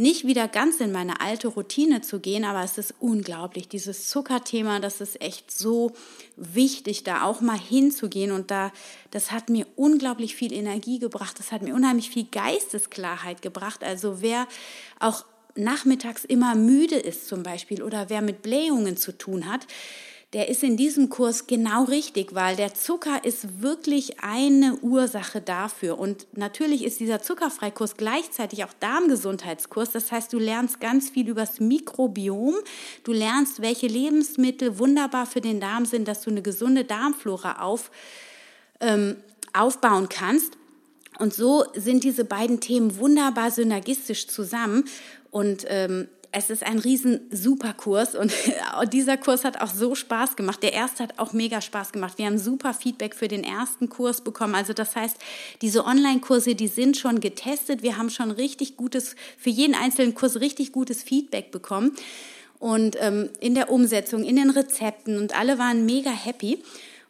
nicht 0.00 0.24
wieder 0.26 0.46
ganz 0.46 0.78
in 0.78 0.92
meine 0.92 1.20
alte 1.20 1.48
Routine 1.48 2.02
zu 2.02 2.20
gehen, 2.20 2.44
aber 2.44 2.62
es 2.62 2.78
ist 2.78 2.94
unglaublich, 3.00 3.68
dieses 3.68 4.08
Zuckerthema, 4.08 4.78
das 4.78 5.00
ist 5.00 5.20
echt 5.20 5.50
so 5.50 5.92
wichtig, 6.36 7.02
da 7.02 7.24
auch 7.24 7.40
mal 7.40 7.58
hinzugehen 7.58 8.30
und 8.30 8.52
da, 8.52 8.70
das 9.10 9.32
hat 9.32 9.48
mir 9.50 9.66
unglaublich 9.74 10.36
viel 10.36 10.52
Energie 10.52 11.00
gebracht, 11.00 11.40
das 11.40 11.50
hat 11.50 11.62
mir 11.62 11.74
unheimlich 11.74 12.10
viel 12.10 12.26
Geistesklarheit 12.30 13.42
gebracht. 13.42 13.82
Also 13.82 14.22
wer 14.22 14.46
auch 15.00 15.24
nachmittags 15.58 16.24
immer 16.24 16.54
müde 16.54 16.96
ist 16.96 17.28
zum 17.28 17.42
Beispiel 17.42 17.82
oder 17.82 18.08
wer 18.08 18.22
mit 18.22 18.42
Blähungen 18.42 18.96
zu 18.96 19.16
tun 19.16 19.50
hat, 19.50 19.66
der 20.34 20.50
ist 20.50 20.62
in 20.62 20.76
diesem 20.76 21.08
Kurs 21.08 21.46
genau 21.46 21.84
richtig, 21.84 22.34
weil 22.34 22.54
der 22.54 22.74
Zucker 22.74 23.24
ist 23.24 23.62
wirklich 23.62 24.20
eine 24.20 24.76
Ursache 24.82 25.40
dafür. 25.40 25.98
Und 25.98 26.26
natürlich 26.36 26.84
ist 26.84 27.00
dieser 27.00 27.22
Zuckerfreikurs 27.22 27.96
gleichzeitig 27.96 28.62
auch 28.64 28.74
Darmgesundheitskurs. 28.78 29.90
Das 29.90 30.12
heißt, 30.12 30.30
du 30.30 30.38
lernst 30.38 30.80
ganz 30.80 31.08
viel 31.08 31.28
über 31.30 31.40
das 31.40 31.60
Mikrobiom. 31.60 32.56
Du 33.04 33.12
lernst, 33.14 33.62
welche 33.62 33.86
Lebensmittel 33.86 34.78
wunderbar 34.78 35.24
für 35.24 35.40
den 35.40 35.60
Darm 35.60 35.86
sind, 35.86 36.06
dass 36.06 36.20
du 36.20 36.30
eine 36.30 36.42
gesunde 36.42 36.84
Darmflora 36.84 37.62
auf, 37.62 37.90
ähm, 38.80 39.16
aufbauen 39.54 40.10
kannst. 40.10 40.58
Und 41.18 41.34
so 41.34 41.64
sind 41.74 42.04
diese 42.04 42.24
beiden 42.24 42.60
Themen 42.60 42.98
wunderbar 42.98 43.50
synergistisch 43.50 44.28
zusammen. 44.28 44.84
Und 45.30 45.64
ähm, 45.68 46.08
es 46.30 46.50
ist 46.50 46.62
ein 46.62 46.78
riesen 46.78 47.20
super 47.30 47.72
Kurs 47.72 48.14
und 48.14 48.32
dieser 48.92 49.16
Kurs 49.16 49.44
hat 49.44 49.60
auch 49.60 49.72
so 49.72 49.94
Spaß 49.94 50.36
gemacht. 50.36 50.62
Der 50.62 50.72
erste 50.72 51.04
hat 51.04 51.18
auch 51.18 51.32
mega 51.32 51.60
Spaß 51.60 51.92
gemacht. 51.92 52.18
Wir 52.18 52.26
haben 52.26 52.38
super 52.38 52.74
Feedback 52.74 53.14
für 53.14 53.28
den 53.28 53.44
ersten 53.44 53.88
Kurs 53.88 54.20
bekommen. 54.20 54.54
Also 54.54 54.72
das 54.72 54.94
heißt, 54.94 55.16
diese 55.62 55.84
Online-Kurse, 55.84 56.54
die 56.54 56.68
sind 56.68 56.96
schon 56.96 57.20
getestet. 57.20 57.82
Wir 57.82 57.96
haben 57.96 58.10
schon 58.10 58.30
richtig 58.30 58.76
gutes, 58.76 59.16
für 59.38 59.50
jeden 59.50 59.74
einzelnen 59.74 60.14
Kurs 60.14 60.40
richtig 60.40 60.72
gutes 60.72 61.02
Feedback 61.02 61.50
bekommen. 61.50 61.92
Und 62.58 62.96
ähm, 63.00 63.30
in 63.40 63.54
der 63.54 63.70
Umsetzung, 63.70 64.24
in 64.24 64.36
den 64.36 64.50
Rezepten 64.50 65.16
und 65.16 65.38
alle 65.38 65.58
waren 65.58 65.86
mega 65.86 66.10
happy. 66.10 66.62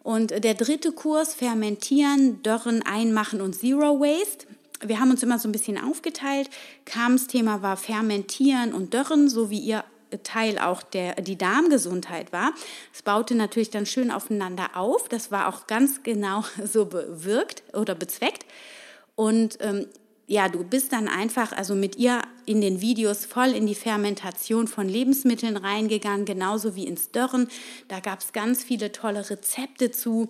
Und 0.02 0.30
der 0.44 0.54
dritte 0.54 0.92
Kurs, 0.92 1.34
Fermentieren, 1.34 2.42
Dörren, 2.42 2.82
Einmachen 2.82 3.40
und 3.40 3.54
Zero 3.54 4.00
Waste 4.00 4.46
wir 4.84 5.00
haben 5.00 5.10
uns 5.10 5.22
immer 5.22 5.38
so 5.38 5.48
ein 5.48 5.52
bisschen 5.52 5.78
aufgeteilt. 5.78 6.50
Kams 6.84 7.26
Thema 7.26 7.62
war 7.62 7.76
Fermentieren 7.76 8.72
und 8.72 8.94
Dörren, 8.94 9.28
so 9.28 9.50
wie 9.50 9.58
ihr 9.58 9.84
Teil 10.22 10.58
auch 10.58 10.82
der, 10.82 11.16
die 11.16 11.36
Darmgesundheit 11.36 12.32
war. 12.32 12.52
Es 12.92 13.02
baute 13.02 13.34
natürlich 13.34 13.70
dann 13.70 13.86
schön 13.86 14.10
aufeinander 14.10 14.76
auf. 14.76 15.08
Das 15.08 15.30
war 15.30 15.48
auch 15.48 15.66
ganz 15.66 16.02
genau 16.02 16.44
so 16.64 16.86
bewirkt 16.86 17.62
oder 17.74 17.94
bezweckt. 17.94 18.46
Und 19.14 19.58
ähm, 19.60 19.86
ja, 20.30 20.50
du 20.50 20.62
bist 20.62 20.92
dann 20.92 21.08
einfach, 21.08 21.52
also 21.52 21.74
mit 21.74 21.96
ihr 21.96 22.20
in 22.44 22.60
den 22.60 22.82
Videos 22.82 23.24
voll 23.24 23.48
in 23.48 23.66
die 23.66 23.74
Fermentation 23.74 24.68
von 24.68 24.86
Lebensmitteln 24.86 25.56
reingegangen, 25.56 26.26
genauso 26.26 26.76
wie 26.76 26.86
ins 26.86 27.10
Dörren. 27.10 27.48
Da 27.88 28.00
gab 28.00 28.20
es 28.20 28.34
ganz 28.34 28.62
viele 28.62 28.92
tolle 28.92 29.28
Rezepte 29.30 29.90
zu. 29.90 30.28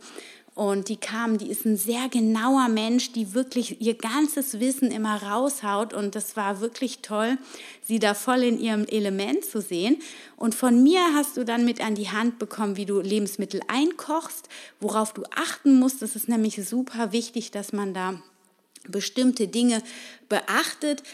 Und 0.59 0.89
die 0.89 0.97
kam, 0.97 1.39
die 1.39 1.53
ist 1.53 1.65
ein 1.67 1.77
sehr 1.77 2.09
genauer 2.09 2.67
Mensch, 2.67 3.13
die 3.13 3.33
wirklich 3.33 3.81
ihr 3.81 3.95
ganzes 3.95 4.59
Wissen 4.59 4.91
immer 4.91 5.23
raushaut. 5.23 5.95
Und 5.95 6.17
das 6.17 6.37
war 6.37 6.61
wirklich 6.61 6.99
toll, 6.99 7.39
sie 7.85 8.01
da 8.01 8.13
voll 8.13 8.43
in 8.43 8.59
ihrem 8.59 8.85
Element 8.87 9.45
zu 9.45 9.61
sehen. 9.61 10.03
Und 10.37 10.57
von 10.57 10.83
mir 10.83 11.01
hast 11.15 11.37
du 11.37 11.45
dann 11.45 11.65
mit 11.65 11.81
an 11.81 11.95
die 11.95 12.11
Hand 12.11 12.41
bekommen, 12.41 12.77
wie 12.77 12.87
du 12.87 13.01
Lebensmittel 13.01 13.61
einkochst, 13.69 14.49
worauf 14.81 15.15
du 15.15 15.23
achten 15.37 15.79
musst. 15.79 16.03
Das 16.03 16.17
ist 16.17 16.29
nämlich 16.29 16.57
super 16.69 17.13
wichtig, 17.13 17.53
dass 17.53 17.73
man 17.73 17.95
da 17.95 18.21
bestimmte 18.89 19.47
Dinge 19.47 19.81
beachtet. 20.29 21.05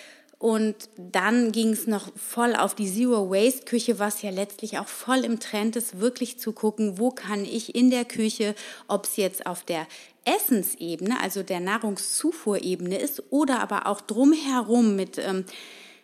Und 0.45 0.91
dann 0.99 1.53
ging 1.53 1.71
es 1.71 1.87
noch 1.87 2.13
voll 2.17 2.55
auf 2.55 2.75
die 2.75 2.93
Zero-Waste-Küche, 2.93 3.99
was 3.99 4.21
ja 4.21 4.29
letztlich 4.29 4.79
auch 4.79 4.89
voll 4.89 5.25
im 5.25 5.41
Trend 5.41 5.75
ist, 5.75 6.01
wirklich 6.01 6.39
zu 6.39 6.53
gucken, 6.53 6.99
wo 6.99 7.11
kann 7.11 7.47
ich 7.47 7.75
in 7.75 7.89
der 7.89 8.05
Küche, 8.05 8.55
ob 8.87 9.07
es 9.07 9.17
jetzt 9.17 9.47
auf 9.47 9.65
der 9.65 9.87
Essensebene, 10.27 11.19
also 11.19 11.43
der 11.43 11.61
Nahrungszufuhrebene 11.61 12.99
ist, 12.99 13.23
oder 13.31 13.61
aber 13.61 13.87
auch 13.87 14.03
drumherum 14.03 14.95
mit, 14.97 15.17
ähm, 15.17 15.47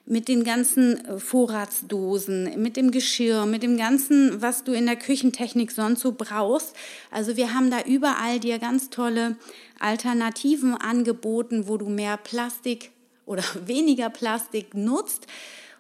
mit 0.07 0.27
den 0.27 0.43
ganzen 0.43 1.05
äh, 1.05 1.19
Vorratsdosen, 1.19 2.63
mit 2.63 2.79
dem 2.79 2.93
Geschirr, 2.93 3.45
mit 3.45 3.63
dem 3.63 3.77
ganzen, 3.77 4.41
was 4.41 4.65
du 4.65 4.73
in 4.73 4.87
der 4.87 4.97
Küchentechnik 4.97 5.71
sonst 5.71 6.01
so 6.01 6.13
brauchst. 6.17 6.75
Also 7.11 7.37
wir 7.37 7.53
haben 7.53 7.71
da 7.71 7.83
überall 7.83 8.41
dir 8.41 8.59
ganz 8.59 8.89
tolle 8.89 9.37
Alternativen 9.79 10.75
angeboten, 10.77 11.69
wo 11.69 11.77
du 11.77 11.91
mehr 11.91 12.17
Plastik 12.17 12.93
oder 13.31 13.45
weniger 13.67 14.11
Plastik 14.11 14.75
nutzt 14.75 15.27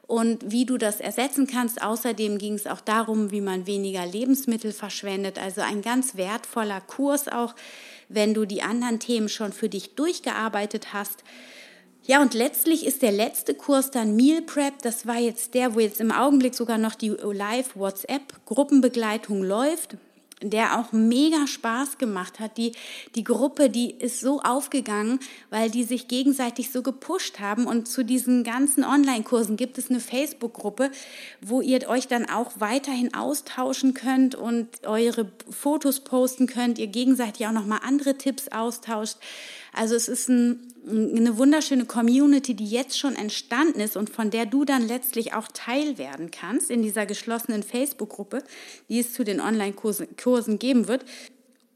und 0.06 0.50
wie 0.50 0.64
du 0.64 0.78
das 0.78 1.00
ersetzen 1.00 1.46
kannst. 1.46 1.82
Außerdem 1.82 2.38
ging 2.38 2.54
es 2.54 2.66
auch 2.66 2.80
darum, 2.80 3.30
wie 3.32 3.40
man 3.40 3.66
weniger 3.66 4.06
Lebensmittel 4.06 4.72
verschwendet. 4.72 5.38
Also 5.38 5.60
ein 5.60 5.82
ganz 5.82 6.16
wertvoller 6.16 6.80
Kurs 6.80 7.28
auch, 7.28 7.54
wenn 8.08 8.34
du 8.34 8.44
die 8.44 8.62
anderen 8.62 9.00
Themen 9.00 9.28
schon 9.28 9.52
für 9.52 9.68
dich 9.68 9.96
durchgearbeitet 9.96 10.92
hast. 10.92 11.24
Ja, 12.04 12.22
und 12.22 12.34
letztlich 12.34 12.86
ist 12.86 13.02
der 13.02 13.10
letzte 13.12 13.54
Kurs 13.54 13.90
dann 13.90 14.14
Meal 14.16 14.42
Prep. 14.42 14.82
Das 14.82 15.06
war 15.06 15.18
jetzt 15.18 15.54
der, 15.54 15.74
wo 15.74 15.80
jetzt 15.80 16.00
im 16.00 16.12
Augenblick 16.12 16.54
sogar 16.54 16.78
noch 16.78 16.94
die 16.94 17.10
Live-WhatsApp-Gruppenbegleitung 17.10 19.42
läuft. 19.42 19.96
Der 20.42 20.78
auch 20.78 20.92
mega 20.92 21.46
Spaß 21.46 21.98
gemacht 21.98 22.40
hat. 22.40 22.56
Die, 22.56 22.72
die 23.14 23.24
Gruppe, 23.24 23.68
die 23.68 23.90
ist 23.90 24.20
so 24.20 24.40
aufgegangen, 24.40 25.20
weil 25.50 25.70
die 25.70 25.84
sich 25.84 26.08
gegenseitig 26.08 26.70
so 26.70 26.82
gepusht 26.82 27.40
haben. 27.40 27.66
Und 27.66 27.88
zu 27.88 28.04
diesen 28.04 28.44
ganzen 28.44 28.84
Online-Kursen 28.84 29.56
gibt 29.56 29.78
es 29.78 29.90
eine 29.90 30.00
Facebook-Gruppe, 30.00 30.90
wo 31.40 31.60
ihr 31.60 31.88
euch 31.88 32.08
dann 32.08 32.28
auch 32.28 32.52
weiterhin 32.58 33.14
austauschen 33.14 33.94
könnt 33.94 34.34
und 34.34 34.68
eure 34.86 35.30
Fotos 35.50 36.00
posten 36.00 36.46
könnt, 36.46 36.78
ihr 36.78 36.86
gegenseitig 36.86 37.46
auch 37.46 37.52
nochmal 37.52 37.80
andere 37.82 38.16
Tipps 38.16 38.48
austauscht. 38.48 39.16
Also 39.72 39.94
es 39.94 40.08
ist 40.08 40.28
ein, 40.28 40.60
eine 40.88 41.36
wunderschöne 41.38 41.84
Community, 41.84 42.54
die 42.54 42.66
jetzt 42.66 42.98
schon 42.98 43.14
entstanden 43.14 43.80
ist 43.80 43.96
und 43.96 44.10
von 44.10 44.30
der 44.30 44.46
du 44.46 44.64
dann 44.64 44.86
letztlich 44.86 45.34
auch 45.34 45.48
Teil 45.48 45.98
werden 45.98 46.30
kannst 46.30 46.70
in 46.70 46.82
dieser 46.82 47.06
geschlossenen 47.06 47.62
Facebook-Gruppe, 47.62 48.42
die 48.88 49.00
es 49.00 49.12
zu 49.12 49.24
den 49.24 49.40
Online-Kursen 49.40 50.58
geben 50.58 50.88
wird. 50.88 51.04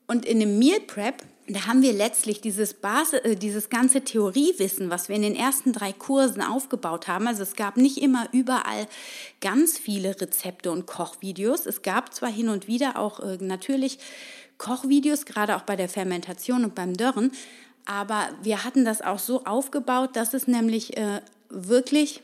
Und 0.06 0.26
in 0.26 0.40
dem 0.40 0.58
Meal 0.58 0.80
Prep, 0.80 1.22
da 1.46 1.66
haben 1.66 1.82
wir 1.82 1.92
letztlich 1.92 2.40
dieses, 2.40 2.74
Basis, 2.74 3.20
äh, 3.20 3.36
dieses 3.36 3.70
ganze 3.70 4.02
Theoriewissen, 4.02 4.90
was 4.90 5.08
wir 5.08 5.16
in 5.16 5.22
den 5.22 5.36
ersten 5.36 5.72
drei 5.72 5.92
Kursen 5.92 6.42
aufgebaut 6.42 7.08
haben. 7.08 7.26
Also 7.26 7.42
es 7.42 7.54
gab 7.54 7.76
nicht 7.76 7.98
immer 7.98 8.28
überall 8.32 8.86
ganz 9.40 9.78
viele 9.78 10.20
Rezepte 10.20 10.70
und 10.70 10.86
Kochvideos. 10.86 11.66
Es 11.66 11.82
gab 11.82 12.14
zwar 12.14 12.30
hin 12.30 12.48
und 12.48 12.66
wieder 12.66 12.98
auch 12.98 13.20
äh, 13.20 13.38
natürlich 13.40 13.98
Kochvideos, 14.58 15.26
gerade 15.26 15.56
auch 15.56 15.62
bei 15.62 15.76
der 15.76 15.88
Fermentation 15.88 16.64
und 16.64 16.74
beim 16.74 16.96
Dörren, 16.96 17.32
aber 17.86 18.30
wir 18.42 18.64
hatten 18.64 18.84
das 18.84 19.02
auch 19.02 19.18
so 19.18 19.44
aufgebaut, 19.44 20.16
dass 20.16 20.34
es 20.34 20.46
nämlich 20.46 20.96
äh, 20.96 21.20
wirklich 21.50 22.22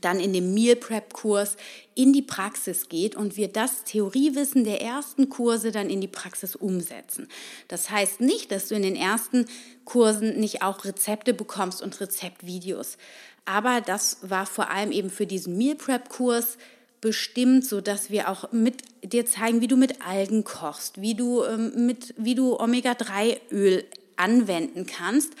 dann 0.00 0.20
in 0.20 0.32
dem 0.32 0.54
Meal 0.54 0.76
Prep 0.76 1.12
Kurs 1.12 1.56
in 1.94 2.12
die 2.12 2.22
Praxis 2.22 2.88
geht 2.88 3.14
und 3.14 3.36
wir 3.36 3.48
das 3.48 3.84
Theoriewissen 3.84 4.64
der 4.64 4.80
ersten 4.80 5.28
Kurse 5.28 5.70
dann 5.70 5.90
in 5.90 6.00
die 6.00 6.08
Praxis 6.08 6.56
umsetzen. 6.56 7.28
Das 7.68 7.90
heißt 7.90 8.20
nicht, 8.20 8.50
dass 8.50 8.68
du 8.68 8.74
in 8.74 8.82
den 8.82 8.96
ersten 8.96 9.46
Kursen 9.84 10.40
nicht 10.40 10.62
auch 10.62 10.84
Rezepte 10.84 11.34
bekommst 11.34 11.82
und 11.82 12.00
Rezeptvideos. 12.00 12.96
Aber 13.44 13.80
das 13.80 14.18
war 14.22 14.46
vor 14.46 14.70
allem 14.70 14.92
eben 14.92 15.10
für 15.10 15.26
diesen 15.26 15.58
Meal 15.58 15.74
Prep 15.74 16.08
Kurs 16.08 16.56
bestimmt, 17.00 17.66
so 17.66 17.80
dass 17.80 18.10
wir 18.10 18.30
auch 18.30 18.52
mit 18.52 18.76
dir 19.02 19.26
zeigen, 19.26 19.60
wie 19.60 19.66
du 19.66 19.76
mit 19.76 20.06
Algen 20.06 20.44
kochst, 20.44 21.00
wie 21.00 21.14
du 21.14 21.42
ähm, 21.44 21.86
mit 21.86 22.14
wie 22.16 22.36
du 22.36 22.58
Omega 22.58 22.94
3 22.94 23.40
Öl 23.50 23.84
anwenden 24.22 24.86
kannst 24.86 25.34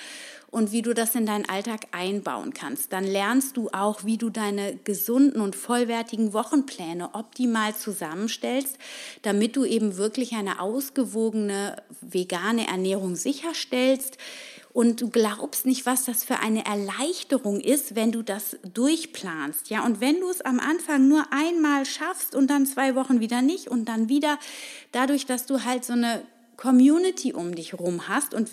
und 0.52 0.70
wie 0.70 0.82
du 0.82 0.92
das 0.92 1.14
in 1.14 1.24
deinen 1.24 1.48
Alltag 1.48 1.86
einbauen 1.92 2.52
kannst. 2.52 2.92
Dann 2.92 3.04
lernst 3.04 3.56
du 3.56 3.70
auch, 3.72 4.04
wie 4.04 4.18
du 4.18 4.28
deine 4.28 4.76
gesunden 4.84 5.40
und 5.40 5.56
vollwertigen 5.56 6.34
Wochenpläne 6.34 7.14
optimal 7.14 7.74
zusammenstellst, 7.74 8.76
damit 9.22 9.56
du 9.56 9.64
eben 9.64 9.96
wirklich 9.96 10.34
eine 10.34 10.60
ausgewogene 10.60 11.76
vegane 12.02 12.68
Ernährung 12.68 13.16
sicherstellst. 13.16 14.18
Und 14.74 15.00
du 15.00 15.10
glaubst 15.10 15.66
nicht, 15.66 15.84
was 15.84 16.04
das 16.04 16.24
für 16.24 16.38
eine 16.38 16.64
Erleichterung 16.64 17.60
ist, 17.60 17.94
wenn 17.94 18.12
du 18.12 18.22
das 18.22 18.56
durchplanst. 18.62 19.70
Ja, 19.70 19.84
und 19.84 20.00
wenn 20.00 20.20
du 20.20 20.30
es 20.30 20.42
am 20.42 20.60
Anfang 20.60 21.08
nur 21.08 21.24
einmal 21.30 21.86
schaffst 21.86 22.34
und 22.34 22.48
dann 22.48 22.66
zwei 22.66 22.94
Wochen 22.94 23.20
wieder 23.20 23.42
nicht 23.42 23.68
und 23.68 23.86
dann 23.86 24.10
wieder, 24.10 24.38
dadurch, 24.92 25.24
dass 25.26 25.46
du 25.46 25.64
halt 25.64 25.84
so 25.84 25.94
eine 25.94 26.22
Community 26.56 27.32
um 27.32 27.54
dich 27.54 27.74
rum 27.74 28.08
hast 28.08 28.34
und 28.34 28.50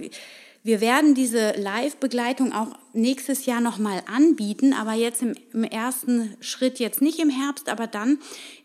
wir 0.62 0.82
werden 0.82 1.16
diese 1.16 1.52
Live-Begleitung 1.52 2.52
auch 2.52 2.76
nächstes 2.92 3.46
Jahr 3.46 3.62
nochmal 3.62 4.04
anbieten, 4.08 4.74
aber 4.74 4.94
jetzt 4.94 5.22
im, 5.22 5.36
im, 5.54 5.64
ersten 5.64 6.36
Schritt 6.42 6.80
jetzt 6.80 7.02
nicht 7.02 7.20
im 7.20 7.30
Herbst, 7.30 7.70
aber 7.70 7.88
dann, 7.88 8.20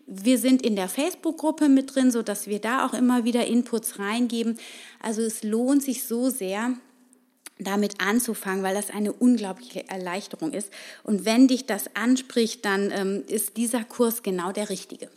wir 0.06 0.38
sind 0.38 0.62
in 0.62 0.74
der 0.74 0.88
Facebook-Gruppe 0.88 1.68
mit 1.68 1.94
drin, 1.94 2.10
sodass 2.10 2.48
wir 2.48 2.58
da 2.58 2.84
auch 2.84 2.94
immer 2.94 3.24
wieder 3.24 3.46
Inputs 3.46 4.00
reingeben. 4.00 4.58
Also 5.00 5.22
es 5.22 5.44
lohnt 5.44 5.82
sich 5.84 6.04
so 6.04 6.30
sehr, 6.30 6.74
damit 7.60 8.00
anzufangen, 8.00 8.64
weil 8.64 8.74
das 8.74 8.90
eine 8.90 9.12
unglaubliche 9.12 9.88
Erleichterung 9.88 10.52
ist. 10.52 10.70
Und 11.04 11.24
wenn 11.24 11.46
dich 11.46 11.66
das 11.66 11.94
anspricht, 11.94 12.64
dann 12.64 12.90
ähm, 12.90 13.24
ist 13.28 13.56
dieser 13.56 13.84
Kurs 13.84 14.24
genau 14.24 14.50
der 14.50 14.70
richtige. 14.70 15.08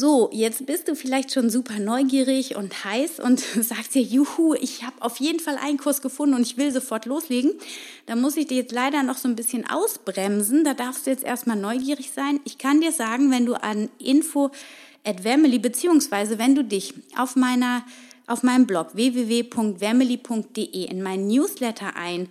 So, 0.00 0.30
jetzt 0.32 0.64
bist 0.64 0.86
du 0.86 0.94
vielleicht 0.94 1.32
schon 1.32 1.50
super 1.50 1.80
neugierig 1.80 2.54
und 2.54 2.84
heiß 2.84 3.18
und 3.18 3.40
sagst 3.60 3.96
dir, 3.96 4.02
juhu, 4.02 4.54
ich 4.54 4.84
habe 4.84 4.94
auf 5.02 5.16
jeden 5.16 5.40
Fall 5.40 5.56
einen 5.56 5.76
Kurs 5.76 6.02
gefunden 6.02 6.36
und 6.36 6.42
ich 6.42 6.56
will 6.56 6.70
sofort 6.70 7.04
loslegen. 7.04 7.50
Da 8.06 8.14
muss 8.14 8.36
ich 8.36 8.46
dir 8.46 8.58
jetzt 8.58 8.70
leider 8.70 9.02
noch 9.02 9.16
so 9.16 9.26
ein 9.26 9.34
bisschen 9.34 9.68
ausbremsen. 9.68 10.62
Da 10.62 10.74
darfst 10.74 11.04
du 11.04 11.10
jetzt 11.10 11.24
erstmal 11.24 11.56
neugierig 11.56 12.12
sein. 12.12 12.38
Ich 12.44 12.58
kann 12.58 12.80
dir 12.80 12.92
sagen, 12.92 13.32
wenn 13.32 13.44
du 13.44 13.54
an 13.54 13.88
info 13.98 14.52
at 15.04 15.22
Family, 15.22 15.58
beziehungsweise 15.58 16.38
wenn 16.38 16.54
du 16.54 16.62
dich 16.62 16.94
auf 17.16 17.34
meiner 17.34 17.82
auf 18.28 18.44
meinem 18.44 18.68
Blog 18.68 18.94
www.vermily.de 18.94 20.84
in 20.84 21.02
meinen 21.02 21.26
Newsletter 21.26 21.96
ein 21.96 22.28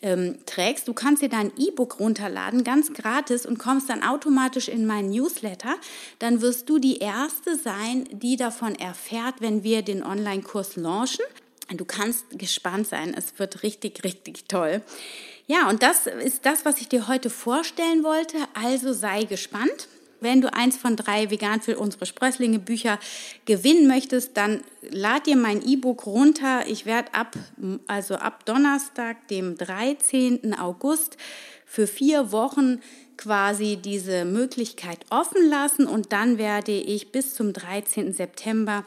ähm, 0.00 0.38
trägst. 0.46 0.86
Du 0.86 0.92
kannst 0.92 1.22
dir 1.22 1.28
dein 1.28 1.52
E-Book 1.56 1.98
runterladen, 1.98 2.64
ganz 2.64 2.92
gratis 2.92 3.46
und 3.46 3.58
kommst 3.58 3.88
dann 3.90 4.02
automatisch 4.02 4.68
in 4.68 4.86
meinen 4.86 5.10
Newsletter. 5.10 5.74
Dann 6.18 6.40
wirst 6.40 6.68
du 6.68 6.78
die 6.78 6.98
Erste 6.98 7.56
sein, 7.56 8.08
die 8.12 8.36
davon 8.36 8.74
erfährt, 8.74 9.36
wenn 9.40 9.62
wir 9.62 9.82
den 9.82 10.02
Online-Kurs 10.02 10.76
launchen. 10.76 11.24
Du 11.76 11.84
kannst 11.84 12.38
gespannt 12.38 12.86
sein, 12.86 13.14
es 13.14 13.38
wird 13.38 13.62
richtig, 13.62 14.04
richtig 14.04 14.48
toll. 14.48 14.82
Ja, 15.46 15.68
und 15.68 15.82
das 15.82 16.06
ist 16.06 16.46
das, 16.46 16.64
was 16.64 16.80
ich 16.80 16.88
dir 16.88 17.08
heute 17.08 17.30
vorstellen 17.30 18.04
wollte. 18.04 18.36
Also 18.54 18.92
sei 18.92 19.24
gespannt. 19.24 19.88
Wenn 20.20 20.40
du 20.40 20.52
eins 20.52 20.76
von 20.76 20.96
drei 20.96 21.30
Vegan 21.30 21.60
für 21.60 21.78
unsere 21.78 22.06
Sprösslinge 22.06 22.58
Bücher 22.58 22.98
gewinnen 23.44 23.86
möchtest, 23.86 24.36
dann 24.36 24.62
lad 24.90 25.26
dir 25.26 25.36
mein 25.36 25.66
E-Book 25.66 26.06
runter. 26.06 26.66
Ich 26.66 26.86
werde 26.86 27.14
ab, 27.14 27.36
also 27.86 28.16
ab 28.16 28.44
Donnerstag, 28.44 29.28
dem 29.28 29.56
13. 29.56 30.58
August, 30.58 31.16
für 31.64 31.86
vier 31.86 32.32
Wochen 32.32 32.80
quasi 33.18 33.76
diese 33.76 34.24
Möglichkeit 34.24 35.00
offen 35.10 35.50
lassen 35.50 35.86
und 35.86 36.12
dann 36.12 36.38
werde 36.38 36.72
ich 36.72 37.12
bis 37.12 37.34
zum 37.34 37.52
13. 37.52 38.12
September 38.14 38.84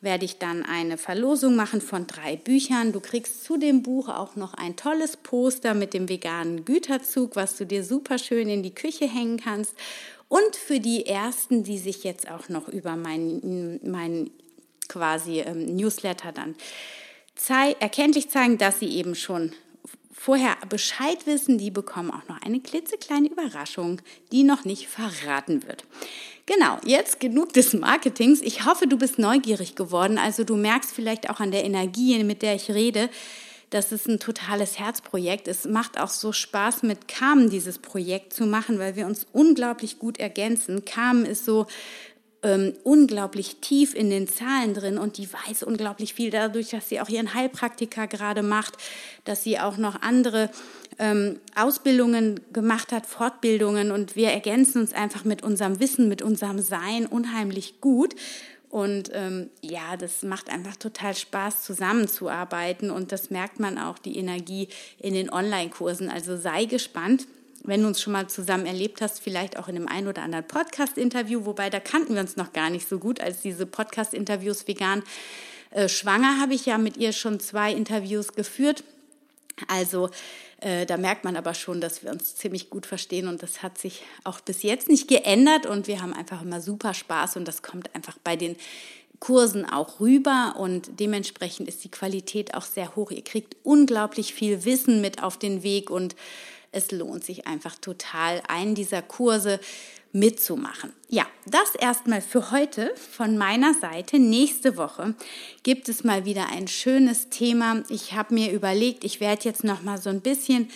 werde 0.00 0.24
ich 0.24 0.38
dann 0.38 0.64
eine 0.64 0.96
Verlosung 0.96 1.56
machen 1.56 1.80
von 1.80 2.06
drei 2.06 2.36
Büchern. 2.36 2.92
Du 2.92 3.00
kriegst 3.00 3.44
zu 3.44 3.58
dem 3.58 3.82
Buch 3.82 4.08
auch 4.08 4.34
noch 4.34 4.54
ein 4.54 4.76
tolles 4.76 5.16
Poster 5.16 5.74
mit 5.74 5.94
dem 5.94 6.08
veganen 6.08 6.64
Güterzug, 6.64 7.36
was 7.36 7.56
du 7.56 7.66
dir 7.66 7.84
super 7.84 8.18
schön 8.18 8.48
in 8.48 8.62
die 8.62 8.74
Küche 8.74 9.06
hängen 9.06 9.38
kannst. 9.38 9.74
Und 10.32 10.56
für 10.56 10.80
die 10.80 11.04
ersten, 11.04 11.62
die 11.62 11.76
sich 11.76 12.04
jetzt 12.04 12.30
auch 12.30 12.48
noch 12.48 12.66
über 12.66 12.96
meinen 12.96 13.78
mein 13.84 14.30
quasi 14.88 15.40
ähm, 15.40 15.76
Newsletter 15.76 16.32
dann 16.32 16.54
zei 17.34 17.76
erkenntlich 17.80 18.30
zeigen, 18.30 18.56
dass 18.56 18.78
sie 18.78 18.88
eben 18.96 19.14
schon 19.14 19.52
vorher 20.10 20.56
Bescheid 20.70 21.26
wissen, 21.26 21.58
die 21.58 21.70
bekommen 21.70 22.10
auch 22.10 22.26
noch 22.30 22.40
eine 22.40 22.60
klitzekleine 22.60 23.28
Überraschung, 23.28 24.00
die 24.32 24.42
noch 24.42 24.64
nicht 24.64 24.88
verraten 24.88 25.66
wird. 25.66 25.84
Genau, 26.46 26.78
jetzt 26.86 27.20
genug 27.20 27.52
des 27.52 27.74
Marketings. 27.74 28.40
Ich 28.40 28.64
hoffe, 28.64 28.86
du 28.86 28.96
bist 28.96 29.18
neugierig 29.18 29.74
geworden. 29.74 30.16
Also 30.16 30.44
du 30.44 30.56
merkst 30.56 30.92
vielleicht 30.92 31.28
auch 31.28 31.40
an 31.40 31.50
der 31.50 31.64
Energie, 31.64 32.24
mit 32.24 32.40
der 32.40 32.54
ich 32.54 32.70
rede, 32.70 33.10
das 33.72 33.90
ist 33.90 34.06
ein 34.06 34.18
totales 34.18 34.78
Herzprojekt. 34.78 35.48
Es 35.48 35.64
macht 35.64 35.98
auch 35.98 36.10
so 36.10 36.32
Spaß, 36.32 36.82
mit 36.82 37.08
Carmen 37.08 37.48
dieses 37.48 37.78
Projekt 37.78 38.34
zu 38.34 38.44
machen, 38.44 38.78
weil 38.78 38.96
wir 38.96 39.06
uns 39.06 39.26
unglaublich 39.32 39.98
gut 39.98 40.20
ergänzen. 40.20 40.84
Carmen 40.84 41.24
ist 41.24 41.46
so 41.46 41.66
ähm, 42.42 42.74
unglaublich 42.84 43.56
tief 43.62 43.94
in 43.94 44.10
den 44.10 44.28
Zahlen 44.28 44.74
drin 44.74 44.98
und 44.98 45.16
die 45.16 45.26
weiß 45.32 45.62
unglaublich 45.62 46.12
viel 46.12 46.30
dadurch, 46.30 46.68
dass 46.70 46.90
sie 46.90 47.00
auch 47.00 47.08
ihren 47.08 47.32
Heilpraktiker 47.32 48.06
gerade 48.08 48.42
macht, 48.42 48.74
dass 49.24 49.42
sie 49.42 49.58
auch 49.58 49.78
noch 49.78 50.02
andere 50.02 50.50
ähm, 50.98 51.40
Ausbildungen 51.54 52.40
gemacht 52.52 52.92
hat, 52.92 53.06
Fortbildungen 53.06 53.90
und 53.90 54.16
wir 54.16 54.28
ergänzen 54.28 54.82
uns 54.82 54.92
einfach 54.92 55.24
mit 55.24 55.42
unserem 55.42 55.80
Wissen, 55.80 56.08
mit 56.08 56.20
unserem 56.20 56.58
Sein 56.58 57.06
unheimlich 57.06 57.80
gut. 57.80 58.14
Und 58.72 59.10
ähm, 59.12 59.50
ja, 59.60 59.98
das 59.98 60.22
macht 60.22 60.48
einfach 60.48 60.76
total 60.76 61.14
Spaß, 61.14 61.62
zusammenzuarbeiten. 61.62 62.90
Und 62.90 63.12
das 63.12 63.28
merkt 63.28 63.60
man 63.60 63.76
auch, 63.76 63.98
die 63.98 64.16
Energie 64.16 64.68
in 64.98 65.12
den 65.12 65.30
Online-Kursen. 65.30 66.08
Also 66.08 66.38
sei 66.38 66.64
gespannt, 66.64 67.26
wenn 67.64 67.82
du 67.82 67.88
uns 67.88 68.00
schon 68.00 68.14
mal 68.14 68.28
zusammen 68.28 68.64
erlebt 68.64 69.02
hast, 69.02 69.20
vielleicht 69.20 69.58
auch 69.58 69.68
in 69.68 69.76
einem 69.76 69.88
ein 69.88 70.08
oder 70.08 70.22
anderen 70.22 70.46
Podcast-Interview. 70.46 71.44
Wobei, 71.44 71.68
da 71.68 71.80
kannten 71.80 72.14
wir 72.14 72.22
uns 72.22 72.38
noch 72.38 72.54
gar 72.54 72.70
nicht 72.70 72.88
so 72.88 72.98
gut 72.98 73.20
als 73.20 73.42
diese 73.42 73.66
Podcast-Interviews 73.66 74.66
vegan. 74.66 75.02
Äh, 75.70 75.90
schwanger 75.90 76.40
habe 76.40 76.54
ich 76.54 76.64
ja 76.64 76.78
mit 76.78 76.96
ihr 76.96 77.12
schon 77.12 77.40
zwei 77.40 77.74
Interviews 77.74 78.32
geführt. 78.32 78.84
Also 79.68 80.10
äh, 80.60 80.86
da 80.86 80.96
merkt 80.96 81.24
man 81.24 81.36
aber 81.36 81.54
schon, 81.54 81.80
dass 81.80 82.02
wir 82.02 82.10
uns 82.10 82.36
ziemlich 82.36 82.70
gut 82.70 82.86
verstehen 82.86 83.28
und 83.28 83.42
das 83.42 83.62
hat 83.62 83.78
sich 83.78 84.02
auch 84.24 84.40
bis 84.40 84.62
jetzt 84.62 84.88
nicht 84.88 85.08
geändert 85.08 85.66
und 85.66 85.86
wir 85.86 86.00
haben 86.00 86.12
einfach 86.12 86.42
immer 86.42 86.60
super 86.60 86.94
Spaß 86.94 87.36
und 87.36 87.46
das 87.46 87.62
kommt 87.62 87.94
einfach 87.94 88.16
bei 88.22 88.36
den 88.36 88.56
Kursen 89.18 89.64
auch 89.64 90.00
rüber 90.00 90.56
und 90.58 90.98
dementsprechend 90.98 91.68
ist 91.68 91.84
die 91.84 91.90
Qualität 91.90 92.54
auch 92.54 92.64
sehr 92.64 92.96
hoch. 92.96 93.12
Ihr 93.12 93.22
kriegt 93.22 93.56
unglaublich 93.62 94.34
viel 94.34 94.64
Wissen 94.64 95.00
mit 95.00 95.22
auf 95.22 95.38
den 95.38 95.62
Weg 95.62 95.90
und 95.90 96.16
es 96.72 96.90
lohnt 96.90 97.22
sich 97.22 97.46
einfach 97.46 97.76
total. 97.76 98.42
Einen 98.48 98.74
dieser 98.74 99.02
Kurse 99.02 99.60
mitzumachen. 100.12 100.92
Ja, 101.08 101.26
das 101.46 101.74
erstmal 101.74 102.20
für 102.20 102.50
heute 102.50 102.92
von 102.96 103.38
meiner 103.38 103.74
Seite. 103.74 104.18
Nächste 104.18 104.76
Woche 104.76 105.14
gibt 105.62 105.88
es 105.88 106.04
mal 106.04 106.24
wieder 106.24 106.50
ein 106.50 106.68
schönes 106.68 107.30
Thema. 107.30 107.82
Ich 107.88 108.12
habe 108.12 108.34
mir 108.34 108.52
überlegt, 108.52 109.04
ich 109.04 109.20
werde 109.20 109.44
jetzt 109.44 109.64
noch 109.64 109.82
mal 109.82 110.00
so 110.00 110.10
ein 110.10 110.20
bisschen 110.20 110.68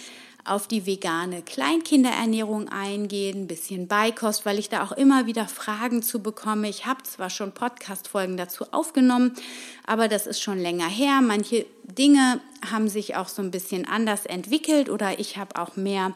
auf 0.46 0.68
die 0.68 0.86
vegane 0.86 1.42
Kleinkinderernährung 1.42 2.68
eingehen, 2.68 3.42
ein 3.42 3.46
bisschen 3.46 3.88
Beikost, 3.88 4.46
weil 4.46 4.58
ich 4.58 4.68
da 4.68 4.84
auch 4.84 4.92
immer 4.92 5.26
wieder 5.26 5.48
Fragen 5.48 6.02
zu 6.02 6.22
bekomme. 6.22 6.68
Ich 6.68 6.86
habe 6.86 7.02
zwar 7.02 7.30
schon 7.30 7.52
Podcast-Folgen 7.52 8.36
dazu 8.36 8.64
aufgenommen, 8.70 9.34
aber 9.86 10.08
das 10.08 10.26
ist 10.26 10.40
schon 10.40 10.58
länger 10.58 10.88
her. 10.88 11.20
Manche 11.20 11.66
Dinge 11.82 12.40
haben 12.70 12.88
sich 12.88 13.16
auch 13.16 13.28
so 13.28 13.42
ein 13.42 13.50
bisschen 13.50 13.86
anders 13.86 14.24
entwickelt 14.26 14.88
oder 14.88 15.18
ich 15.18 15.36
habe 15.36 15.60
auch 15.60 15.76
mehr 15.76 16.14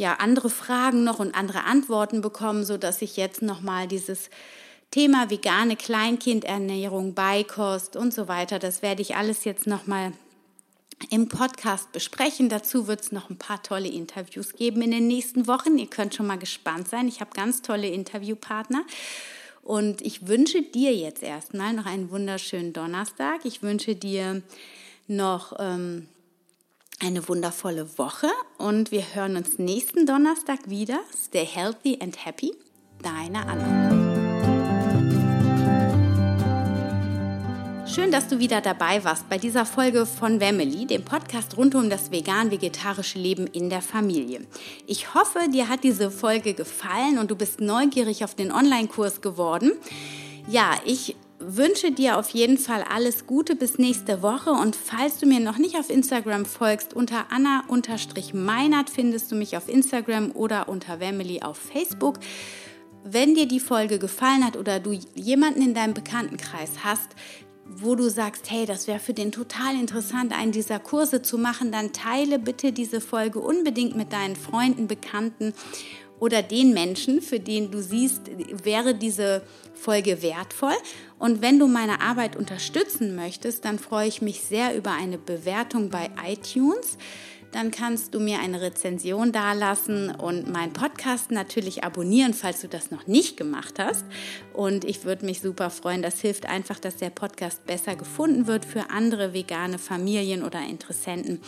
ja 0.00 0.14
andere 0.14 0.48
Fragen 0.48 1.04
noch 1.04 1.18
und 1.18 1.34
andere 1.34 1.64
Antworten 1.64 2.22
bekommen, 2.22 2.64
so 2.64 2.78
dass 2.78 3.02
ich 3.02 3.16
jetzt 3.16 3.42
noch 3.42 3.60
mal 3.60 3.86
dieses 3.86 4.30
Thema 4.90 5.30
vegane 5.30 5.76
Kleinkindernährung, 5.76 7.14
Beikost 7.14 7.94
und 7.96 8.12
so 8.12 8.26
weiter, 8.26 8.58
das 8.58 8.82
werde 8.82 9.02
ich 9.02 9.14
alles 9.14 9.44
jetzt 9.44 9.66
noch 9.66 9.86
mal 9.86 10.12
im 11.10 11.28
Podcast 11.28 11.92
besprechen. 11.92 12.48
Dazu 12.48 12.86
wird 12.88 13.02
es 13.02 13.12
noch 13.12 13.30
ein 13.30 13.36
paar 13.36 13.62
tolle 13.62 13.88
Interviews 13.88 14.54
geben 14.54 14.82
in 14.82 14.90
den 14.90 15.06
nächsten 15.06 15.46
Wochen. 15.46 15.78
Ihr 15.78 15.86
könnt 15.86 16.14
schon 16.14 16.26
mal 16.26 16.38
gespannt 16.38 16.88
sein. 16.88 17.06
Ich 17.06 17.20
habe 17.20 17.30
ganz 17.34 17.62
tolle 17.62 17.88
Interviewpartner. 17.88 18.84
Und 19.62 20.00
ich 20.00 20.26
wünsche 20.26 20.62
dir 20.62 20.94
jetzt 20.94 21.22
erstmal 21.22 21.74
noch 21.74 21.86
einen 21.86 22.10
wunderschönen 22.10 22.72
Donnerstag. 22.72 23.44
Ich 23.44 23.62
wünsche 23.62 23.94
dir 23.94 24.42
noch 25.06 25.54
ähm, 25.58 26.08
eine 27.02 27.26
wundervolle 27.28 27.98
Woche 27.98 28.28
und 28.58 28.90
wir 28.90 29.02
hören 29.14 29.36
uns 29.36 29.58
nächsten 29.58 30.06
Donnerstag 30.06 30.58
wieder. 30.68 31.00
Stay 31.16 31.46
healthy 31.46 31.98
and 32.00 32.24
happy. 32.24 32.52
Deine 33.02 33.46
Anna. 33.46 34.10
Schön, 37.86 38.12
dass 38.12 38.28
du 38.28 38.38
wieder 38.38 38.60
dabei 38.60 39.02
warst 39.02 39.28
bei 39.28 39.36
dieser 39.36 39.66
Folge 39.66 40.06
von 40.06 40.38
Family, 40.38 40.86
dem 40.86 41.04
Podcast 41.04 41.56
rund 41.56 41.74
um 41.74 41.90
das 41.90 42.12
vegan-vegetarische 42.12 43.18
Leben 43.18 43.48
in 43.48 43.68
der 43.68 43.82
Familie. 43.82 44.46
Ich 44.86 45.14
hoffe, 45.14 45.40
dir 45.52 45.68
hat 45.68 45.82
diese 45.82 46.10
Folge 46.10 46.54
gefallen 46.54 47.18
und 47.18 47.30
du 47.30 47.36
bist 47.36 47.60
neugierig 47.60 48.22
auf 48.22 48.36
den 48.36 48.52
Online-Kurs 48.52 49.22
geworden. 49.22 49.72
Ja, 50.48 50.74
ich 50.84 51.16
wünsche 51.40 51.90
dir 51.90 52.18
auf 52.18 52.30
jeden 52.30 52.58
Fall 52.58 52.84
alles 52.88 53.26
Gute 53.26 53.56
bis 53.56 53.78
nächste 53.78 54.22
Woche 54.22 54.50
und 54.50 54.76
falls 54.76 55.18
du 55.18 55.26
mir 55.26 55.40
noch 55.40 55.58
nicht 55.58 55.76
auf 55.76 55.90
Instagram 55.90 56.44
folgst, 56.44 56.94
unter 56.94 57.26
Anna-Meinert 57.30 58.90
findest 58.90 59.32
du 59.32 59.34
mich 59.34 59.56
auf 59.56 59.68
Instagram 59.68 60.32
oder 60.32 60.68
unter 60.68 60.98
Family 60.98 61.42
auf 61.42 61.56
Facebook. 61.56 62.18
Wenn 63.04 63.34
dir 63.34 63.46
die 63.46 63.60
Folge 63.60 63.98
gefallen 63.98 64.44
hat 64.44 64.56
oder 64.56 64.78
du 64.78 64.92
jemanden 65.14 65.62
in 65.62 65.74
deinem 65.74 65.94
Bekanntenkreis 65.94 66.84
hast, 66.84 67.08
wo 67.64 67.94
du 67.94 68.08
sagst, 68.10 68.50
hey, 68.50 68.66
das 68.66 68.86
wäre 68.86 68.98
für 68.98 69.14
den 69.14 69.32
total 69.32 69.74
interessant, 69.74 70.36
einen 70.36 70.52
dieser 70.52 70.78
Kurse 70.78 71.22
zu 71.22 71.38
machen, 71.38 71.72
dann 71.72 71.92
teile 71.92 72.38
bitte 72.38 72.72
diese 72.72 73.00
Folge 73.00 73.38
unbedingt 73.38 73.96
mit 73.96 74.12
deinen 74.12 74.36
Freunden, 74.36 74.88
Bekannten 74.88 75.54
oder 76.20 76.42
den 76.42 76.72
Menschen, 76.72 77.20
für 77.20 77.40
den 77.40 77.70
du 77.70 77.82
siehst, 77.82 78.22
wäre 78.62 78.94
diese 78.94 79.42
Folge 79.74 80.22
wertvoll. 80.22 80.76
Und 81.18 81.42
wenn 81.42 81.58
du 81.58 81.66
meine 81.66 82.00
Arbeit 82.00 82.36
unterstützen 82.36 83.16
möchtest, 83.16 83.64
dann 83.64 83.78
freue 83.78 84.06
ich 84.06 84.22
mich 84.22 84.42
sehr 84.42 84.76
über 84.76 84.92
eine 84.92 85.18
Bewertung 85.18 85.90
bei 85.90 86.10
iTunes 86.24 86.98
dann 87.52 87.70
kannst 87.70 88.14
du 88.14 88.20
mir 88.20 88.40
eine 88.40 88.60
Rezension 88.60 89.32
dalassen 89.32 90.10
und 90.10 90.50
meinen 90.50 90.72
Podcast 90.72 91.30
natürlich 91.30 91.84
abonnieren, 91.84 92.34
falls 92.34 92.60
du 92.60 92.68
das 92.68 92.90
noch 92.90 93.06
nicht 93.06 93.36
gemacht 93.36 93.78
hast. 93.78 94.04
Und 94.52 94.84
ich 94.84 95.04
würde 95.04 95.24
mich 95.24 95.40
super 95.40 95.70
freuen. 95.70 96.02
Das 96.02 96.20
hilft 96.20 96.46
einfach, 96.46 96.78
dass 96.78 96.96
der 96.96 97.10
Podcast 97.10 97.66
besser 97.66 97.96
gefunden 97.96 98.46
wird 98.46 98.64
für 98.64 98.90
andere 98.90 99.34
vegane 99.34 99.78
Familien 99.78 100.44
oder 100.44 100.60
Interessenten 100.60 101.40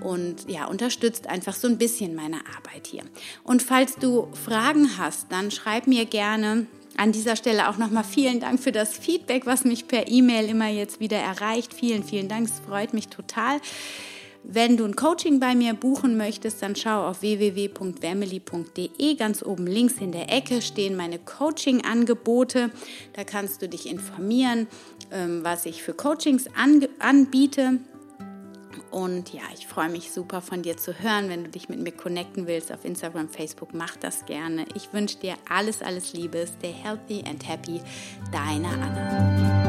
und 0.00 0.48
ja, 0.48 0.66
unterstützt 0.66 1.26
einfach 1.26 1.54
so 1.54 1.68
ein 1.68 1.78
bisschen 1.78 2.14
meine 2.14 2.38
Arbeit 2.56 2.86
hier. 2.86 3.02
Und 3.44 3.62
falls 3.62 3.96
du 3.96 4.28
Fragen 4.44 4.98
hast, 4.98 5.32
dann 5.32 5.50
schreib 5.50 5.86
mir 5.86 6.04
gerne 6.04 6.66
an 6.96 7.12
dieser 7.12 7.36
Stelle 7.36 7.68
auch 7.68 7.76
nochmal 7.76 8.04
vielen 8.04 8.40
Dank 8.40 8.60
für 8.60 8.72
das 8.72 8.96
Feedback, 8.96 9.46
was 9.46 9.64
mich 9.64 9.86
per 9.86 10.08
E-Mail 10.08 10.48
immer 10.48 10.68
jetzt 10.68 11.00
wieder 11.00 11.18
erreicht. 11.18 11.74
Vielen, 11.74 12.02
vielen 12.02 12.28
Dank. 12.28 12.48
Es 12.48 12.60
freut 12.66 12.94
mich 12.94 13.08
total. 13.08 13.60
Wenn 14.48 14.76
du 14.76 14.84
ein 14.84 14.94
Coaching 14.94 15.40
bei 15.40 15.56
mir 15.56 15.74
buchen 15.74 16.16
möchtest, 16.16 16.62
dann 16.62 16.76
schau 16.76 17.08
auf 17.08 17.20
www.vermily.de. 17.20 19.16
Ganz 19.16 19.42
oben 19.42 19.66
links 19.66 19.94
in 19.94 20.12
der 20.12 20.32
Ecke 20.32 20.62
stehen 20.62 20.94
meine 20.94 21.18
Coaching-Angebote. 21.18 22.70
Da 23.14 23.24
kannst 23.24 23.60
du 23.60 23.68
dich 23.68 23.90
informieren, 23.90 24.68
ähm, 25.10 25.42
was 25.42 25.66
ich 25.66 25.82
für 25.82 25.94
Coachings 25.94 26.44
anbiete. 27.00 27.80
Und 28.92 29.32
ja, 29.32 29.42
ich 29.58 29.66
freue 29.66 29.88
mich 29.88 30.12
super 30.12 30.40
von 30.40 30.62
dir 30.62 30.76
zu 30.76 30.96
hören. 30.96 31.28
Wenn 31.28 31.42
du 31.42 31.50
dich 31.50 31.68
mit 31.68 31.80
mir 31.80 31.90
connecten 31.90 32.46
willst 32.46 32.70
auf 32.70 32.84
Instagram, 32.84 33.28
Facebook, 33.28 33.74
mach 33.74 33.96
das 33.96 34.26
gerne. 34.26 34.64
Ich 34.76 34.92
wünsche 34.92 35.18
dir 35.18 35.34
alles, 35.50 35.82
alles 35.82 36.12
Liebe. 36.12 36.46
Stay 36.46 36.72
healthy 36.72 37.24
and 37.28 37.48
happy. 37.48 37.80
Deine 38.30 38.68
Anna. 38.68 39.65